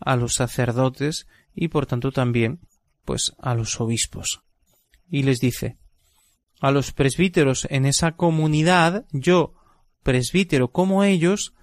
a 0.00 0.16
los 0.16 0.34
sacerdotes 0.34 1.26
y 1.54 1.68
por 1.68 1.86
tanto 1.86 2.12
también 2.12 2.60
pues 3.04 3.32
a 3.38 3.54
los 3.54 3.80
obispos. 3.80 4.42
Y 5.08 5.22
les 5.22 5.38
dice 5.38 5.78
a 6.62 6.70
los 6.70 6.92
presbíteros 6.92 7.66
en 7.70 7.86
esa 7.86 8.12
comunidad, 8.12 9.04
yo, 9.10 9.54
presbítero 10.04 10.70
como 10.70 11.02
ellos, 11.02 11.54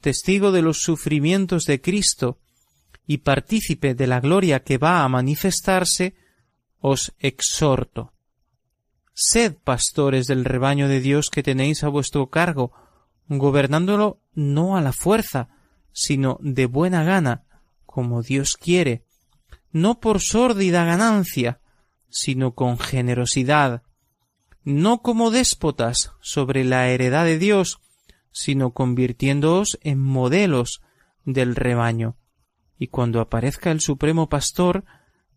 testigo 0.00 0.50
de 0.50 0.62
los 0.62 0.80
sufrimientos 0.80 1.62
de 1.62 1.80
Cristo 1.80 2.38
y 3.06 3.18
partícipe 3.18 3.94
de 3.94 4.08
la 4.08 4.18
gloria 4.18 4.64
que 4.64 4.76
va 4.76 5.04
a 5.04 5.08
manifestarse, 5.08 6.16
os 6.80 7.14
exhorto. 7.20 8.12
Sed 9.14 9.56
pastores 9.62 10.26
del 10.26 10.44
rebaño 10.44 10.88
de 10.88 11.00
Dios 11.00 11.30
que 11.30 11.44
tenéis 11.44 11.84
a 11.84 11.88
vuestro 11.88 12.28
cargo, 12.28 12.72
gobernándolo 13.28 14.20
no 14.34 14.76
a 14.76 14.80
la 14.80 14.92
fuerza, 14.92 15.50
sino 15.92 16.38
de 16.40 16.66
buena 16.66 17.04
gana, 17.04 17.44
como 17.86 18.22
Dios 18.22 18.56
quiere, 18.60 19.04
no 19.72 20.00
por 20.00 20.20
sórdida 20.20 20.84
ganancia, 20.84 21.60
sino 22.10 22.54
con 22.54 22.78
generosidad, 22.78 23.82
no 24.64 25.02
como 25.02 25.30
déspotas 25.30 26.12
sobre 26.20 26.64
la 26.64 26.88
heredad 26.88 27.24
de 27.24 27.38
Dios, 27.38 27.80
sino 28.32 28.72
convirtiéndoos 28.72 29.78
en 29.82 30.00
modelos 30.00 30.82
del 31.24 31.56
rebaño. 31.56 32.16
Y 32.78 32.88
cuando 32.88 33.20
aparezca 33.20 33.70
el 33.70 33.80
Supremo 33.80 34.28
Pastor, 34.28 34.84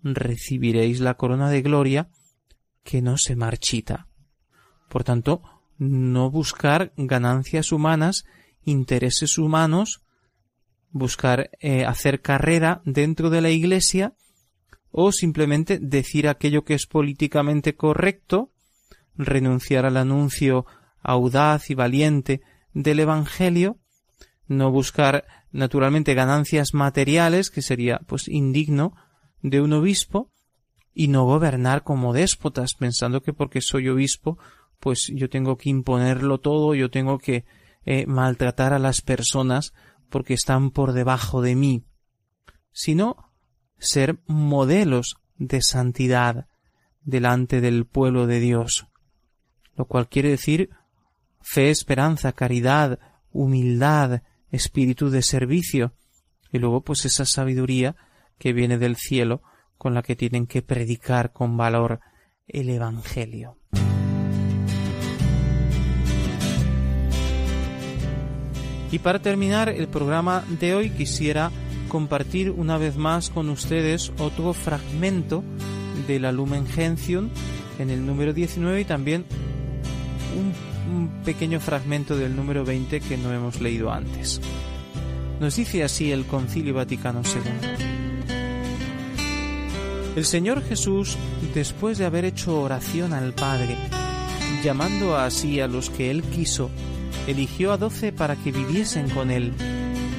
recibiréis 0.03 0.99
la 0.99 1.15
corona 1.15 1.49
de 1.49 1.61
gloria 1.61 2.09
que 2.83 3.01
no 3.01 3.17
se 3.17 3.35
marchita. 3.35 4.07
Por 4.89 5.03
tanto, 5.03 5.41
no 5.77 6.29
buscar 6.29 6.93
ganancias 6.97 7.71
humanas, 7.71 8.25
intereses 8.63 9.37
humanos, 9.37 10.01
buscar 10.91 11.51
eh, 11.59 11.85
hacer 11.85 12.21
carrera 12.21 12.81
dentro 12.85 13.29
de 13.29 13.41
la 13.41 13.49
Iglesia 13.49 14.13
o 14.91 15.11
simplemente 15.11 15.79
decir 15.79 16.27
aquello 16.27 16.63
que 16.63 16.73
es 16.73 16.85
políticamente 16.85 17.75
correcto, 17.75 18.51
renunciar 19.15 19.85
al 19.85 19.97
anuncio 19.97 20.65
audaz 21.01 21.69
y 21.69 21.75
valiente 21.75 22.41
del 22.73 22.99
Evangelio, 22.99 23.77
no 24.47 24.71
buscar 24.71 25.25
naturalmente 25.51 26.13
ganancias 26.13 26.73
materiales, 26.73 27.49
que 27.49 27.61
sería 27.61 27.99
pues 28.05 28.27
indigno 28.27 28.95
de 29.41 29.61
un 29.61 29.73
obispo, 29.73 30.31
y 30.93 31.07
no 31.07 31.23
gobernar 31.25 31.83
como 31.83 32.13
déspotas, 32.13 32.73
pensando 32.73 33.21
que 33.21 33.33
porque 33.33 33.61
soy 33.61 33.87
obispo, 33.87 34.37
pues 34.79 35.11
yo 35.13 35.29
tengo 35.29 35.57
que 35.57 35.69
imponerlo 35.69 36.39
todo, 36.39 36.75
yo 36.75 36.89
tengo 36.89 37.17
que 37.17 37.45
eh, 37.85 38.05
maltratar 38.07 38.73
a 38.73 38.79
las 38.79 39.01
personas 39.01 39.73
porque 40.09 40.33
están 40.33 40.71
por 40.71 40.91
debajo 40.91 41.41
de 41.41 41.55
mí, 41.55 41.85
sino 42.71 43.30
ser 43.81 44.19
modelos 44.27 45.17
de 45.37 45.61
santidad 45.61 46.45
delante 47.03 47.61
del 47.61 47.85
pueblo 47.85 48.27
de 48.27 48.39
Dios, 48.39 48.87
lo 49.75 49.85
cual 49.85 50.07
quiere 50.07 50.29
decir 50.29 50.69
fe, 51.41 51.71
esperanza, 51.71 52.31
caridad, 52.31 52.99
humildad, 53.31 54.21
espíritu 54.51 55.09
de 55.09 55.23
servicio, 55.23 55.93
y 56.51 56.59
luego 56.59 56.81
pues 56.81 57.05
esa 57.05 57.25
sabiduría 57.25 57.95
que 58.37 58.53
viene 58.53 58.77
del 58.77 58.97
cielo 58.97 59.41
con 59.77 59.95
la 59.95 60.03
que 60.03 60.15
tienen 60.15 60.45
que 60.45 60.61
predicar 60.61 61.33
con 61.33 61.57
valor 61.57 62.01
el 62.47 62.69
Evangelio. 62.69 63.57
Y 68.91 68.99
para 68.99 69.19
terminar 69.19 69.69
el 69.69 69.87
programa 69.87 70.43
de 70.59 70.75
hoy 70.75 70.89
quisiera 70.91 71.49
compartir 71.91 72.51
una 72.51 72.77
vez 72.77 72.95
más 72.95 73.29
con 73.29 73.49
ustedes 73.49 74.13
otro 74.17 74.53
fragmento 74.53 75.43
de 76.07 76.21
la 76.21 76.31
Lumen 76.31 76.65
Gentium 76.65 77.27
en 77.79 77.89
el 77.89 78.05
número 78.05 78.31
19 78.31 78.79
y 78.79 78.85
también 78.85 79.25
un, 80.37 81.11
pequeño 81.25 81.59
fragmento 81.59 82.15
del 82.15 82.33
número 82.33 82.63
20 82.63 83.01
que 83.01 83.17
no 83.17 83.33
hemos 83.33 83.59
leído 83.59 83.91
antes. 83.91 84.39
Nos 85.41 85.57
dice 85.57 85.83
así 85.83 86.13
el 86.13 86.25
Concilio 86.25 86.75
Vaticano 86.75 87.23
II. 87.25 88.31
El 90.15 90.23
Señor 90.23 90.63
Jesús, 90.63 91.17
después 91.53 91.97
de 91.97 92.05
haber 92.05 92.23
hecho 92.23 92.61
oración 92.61 93.11
al 93.11 93.33
Padre, 93.33 93.75
llamando 94.63 95.17
así 95.17 95.59
a 95.59 95.67
los 95.67 95.89
que 95.89 96.09
Él 96.09 96.23
quiso, 96.23 96.69
eligió 97.27 97.73
a 97.73 97.77
doce 97.77 98.13
para 98.13 98.37
que 98.37 98.53
viviesen 98.53 99.09
con 99.09 99.29
Él 99.29 99.53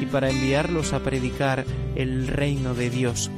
y 0.02 0.06
para 0.06 0.30
enviarlos 0.30 0.92
a 0.92 1.00
predicar 1.00 1.64
el 1.94 2.26
reino 2.26 2.74
de 2.74 2.90
Dios. 2.90 3.30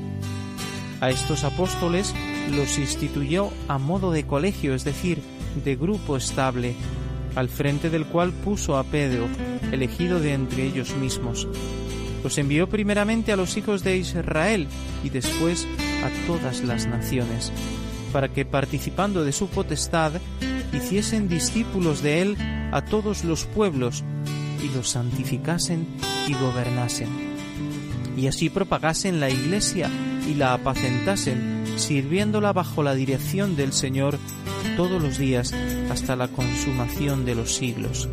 A 1.01 1.11
estos 1.11 1.45
apóstoles 1.45 2.15
los 2.57 2.79
instituyó 2.79 3.51
a 3.69 3.77
modo 3.79 4.11
de 4.11 4.25
colegio, 4.25 4.75
es 4.75 4.85
decir, 4.85 5.21
de 5.63 5.77
grupo 5.77 6.17
estable, 6.17 6.75
al 7.37 7.51
frente 7.51 7.91
del 7.91 8.07
cual 8.07 8.33
puso 8.33 8.79
a 8.79 8.85
Pedro, 8.85 9.27
elegido 9.73 10.21
de 10.21 10.33
entre 10.33 10.65
ellos 10.65 10.97
mismos. 10.97 11.47
Los 12.23 12.39
envió 12.39 12.67
primeramente 12.69 13.33
a 13.33 13.37
los 13.37 13.57
hijos 13.59 13.85
de 13.85 13.99
Israel 13.99 14.67
y 15.03 15.11
después 15.11 15.67
a 16.03 16.27
todas 16.27 16.65
las 16.65 16.87
naciones, 16.87 17.53
para 18.11 18.29
que 18.29 18.47
participando 18.47 19.23
de 19.23 19.33
su 19.33 19.49
potestad 19.49 20.13
hiciesen 20.73 21.29
discípulos 21.29 22.03
de 22.03 22.23
él 22.23 22.37
a 22.73 22.83
todos 22.83 23.23
los 23.25 23.45
pueblos 23.45 24.03
y 24.65 24.75
los 24.75 24.89
santificasen 24.89 25.87
y 26.27 26.35
gobernasen. 26.35 27.09
Y 28.17 28.27
así 28.27 28.49
propagasen 28.49 29.21
la 29.21 29.31
iglesia 29.31 29.91
y 30.29 30.35
la 30.35 30.55
apacentasen, 30.55 31.65
sirviéndola 31.77 32.53
bajo 32.53 32.83
la 32.83 32.95
dirección 32.95 33.57
del 33.57 33.73
Señor 33.73 34.19
todos 34.77 35.03
los 35.03 35.19
días 35.19 35.53
hasta 35.91 36.17
la 36.17 36.29
consumación 36.29 37.25
de 37.25 37.35
los 37.35 37.55
siglos. 37.55 38.09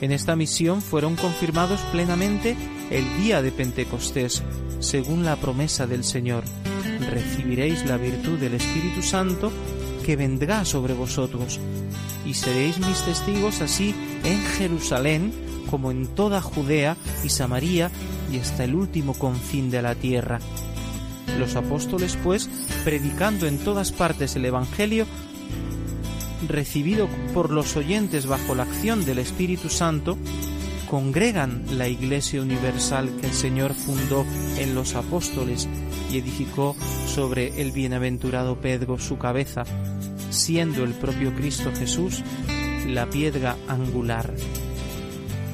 En 0.00 0.12
esta 0.12 0.36
misión 0.36 0.80
fueron 0.80 1.16
confirmados 1.16 1.80
plenamente 1.92 2.56
el 2.90 3.04
día 3.22 3.42
de 3.42 3.52
Pentecostés, 3.52 4.42
según 4.78 5.24
la 5.24 5.36
promesa 5.36 5.86
del 5.86 6.04
Señor. 6.04 6.44
Recibiréis 7.10 7.84
la 7.86 7.96
virtud 7.96 8.38
del 8.38 8.54
Espíritu 8.54 9.02
Santo 9.02 9.52
que 10.04 10.16
vendrá 10.16 10.64
sobre 10.64 10.94
vosotros, 10.94 11.60
y 12.24 12.34
seréis 12.34 12.78
mis 12.78 13.02
testigos 13.02 13.60
así 13.60 13.94
en 14.24 14.42
Jerusalén 14.42 15.32
como 15.68 15.90
en 15.90 16.06
toda 16.06 16.40
Judea 16.40 16.96
y 17.24 17.28
Samaria 17.28 17.90
y 18.32 18.38
hasta 18.38 18.64
el 18.64 18.74
último 18.74 19.14
confín 19.14 19.70
de 19.70 19.82
la 19.82 19.94
tierra. 19.94 20.40
Los 21.38 21.56
apóstoles, 21.56 22.16
pues, 22.22 22.48
predicando 22.84 23.46
en 23.46 23.58
todas 23.58 23.92
partes 23.92 24.36
el 24.36 24.44
Evangelio, 24.44 25.06
recibido 26.48 27.08
por 27.34 27.50
los 27.50 27.76
oyentes 27.76 28.26
bajo 28.26 28.54
la 28.54 28.64
acción 28.64 29.04
del 29.04 29.18
Espíritu 29.18 29.68
Santo, 29.68 30.18
congregan 30.90 31.62
la 31.78 31.88
Iglesia 31.88 32.42
Universal 32.42 33.10
que 33.20 33.28
el 33.28 33.32
Señor 33.32 33.74
fundó 33.74 34.24
en 34.58 34.74
los 34.74 34.94
apóstoles 34.94 35.68
y 36.12 36.18
edificó 36.18 36.74
sobre 37.06 37.60
el 37.62 37.70
bienaventurado 37.70 38.60
Pedro 38.60 38.98
su 38.98 39.16
cabeza, 39.16 39.64
siendo 40.30 40.82
el 40.82 40.94
propio 40.94 41.34
Cristo 41.34 41.70
Jesús 41.78 42.24
la 42.86 43.08
piedra 43.08 43.56
angular. 43.68 44.32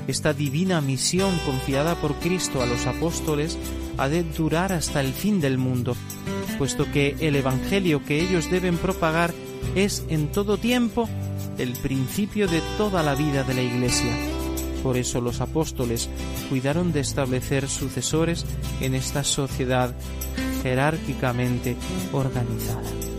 Esta 0.09 0.33
divina 0.33 0.81
misión 0.81 1.37
confiada 1.45 1.97
por 1.97 2.15
Cristo 2.17 2.63
a 2.63 2.67
los 2.67 2.87
apóstoles 2.87 3.59
ha 3.99 4.09
de 4.09 4.23
durar 4.23 4.73
hasta 4.73 5.01
el 5.01 5.13
fin 5.13 5.41
del 5.41 5.59
mundo, 5.59 5.97
puesto 6.59 6.91
que 6.93 7.17
el 7.21 7.35
Evangelio 7.35 8.05
que 8.05 8.21
ellos 8.21 8.51
deben 8.51 8.77
propagar 8.77 9.35
es 9.75 10.05
en 10.09 10.29
todo 10.31 10.59
tiempo 10.59 11.09
el 11.59 11.73
principio 11.73 12.47
de 12.47 12.61
toda 12.77 13.03
la 13.03 13.15
vida 13.15 13.43
de 13.43 13.55
la 13.55 13.63
Iglesia. 13.63 14.13
Por 14.83 14.97
eso 14.97 15.21
los 15.21 15.41
apóstoles 15.41 16.09
cuidaron 16.49 16.93
de 16.93 17.01
establecer 17.01 17.69
sucesores 17.69 18.45
en 18.81 18.95
esta 18.95 19.25
sociedad 19.25 19.93
jerárquicamente 20.63 21.77
organizada. 22.13 23.16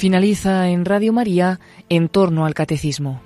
Finaliza 0.00 0.66
en 0.70 0.86
Radio 0.86 1.12
María 1.12 1.60
en 1.90 2.08
torno 2.08 2.46
al 2.46 2.54
catecismo. 2.54 3.20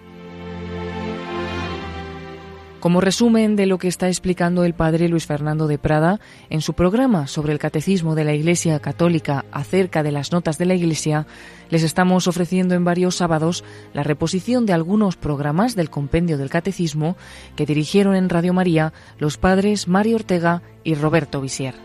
Como 2.81 3.01
resumen 3.01 3.55
de 3.55 3.67
lo 3.67 3.79
que 3.79 3.87
está 3.87 4.09
explicando 4.09 4.65
el 4.65 4.75
padre 4.75 5.09
Luis 5.09 5.25
Fernando 5.25 5.69
de 5.69 5.79
Prada 5.79 6.19
en 6.51 6.63
su 6.63 6.73
programa 6.73 7.29
sobre 7.29 7.53
el 7.53 7.61
catecismo 7.61 8.17
de 8.17 8.25
la 8.25 8.35
Iglesia 8.35 8.81
Católica 8.81 9.45
acerca 9.53 10.03
de 10.03 10.11
las 10.11 10.33
notas 10.33 10.59
de 10.59 10.65
la 10.65 10.75
Iglesia, 10.75 11.29
les 11.71 11.85
estamos 11.85 12.27
ofreciendo 12.27 12.75
en 12.75 12.83
varios 12.83 13.15
sábados 13.15 13.63
la 13.93 14.03
reposición 14.03 14.67
de 14.67 14.73
algunos 14.73 15.15
programas 15.15 15.77
del 15.77 15.91
compendio 15.91 16.39
del 16.39 16.51
catecismo 16.51 17.17
que 17.55 17.67
dirigieron 17.67 18.17
en 18.17 18.29
Radio 18.29 18.53
María 18.53 18.93
los 19.21 19.39
padres 19.39 19.87
Mario 19.87 20.17
Ortega 20.17 20.63
y 20.83 20.97
Roberto 20.97 21.41
Visier. 21.41 21.77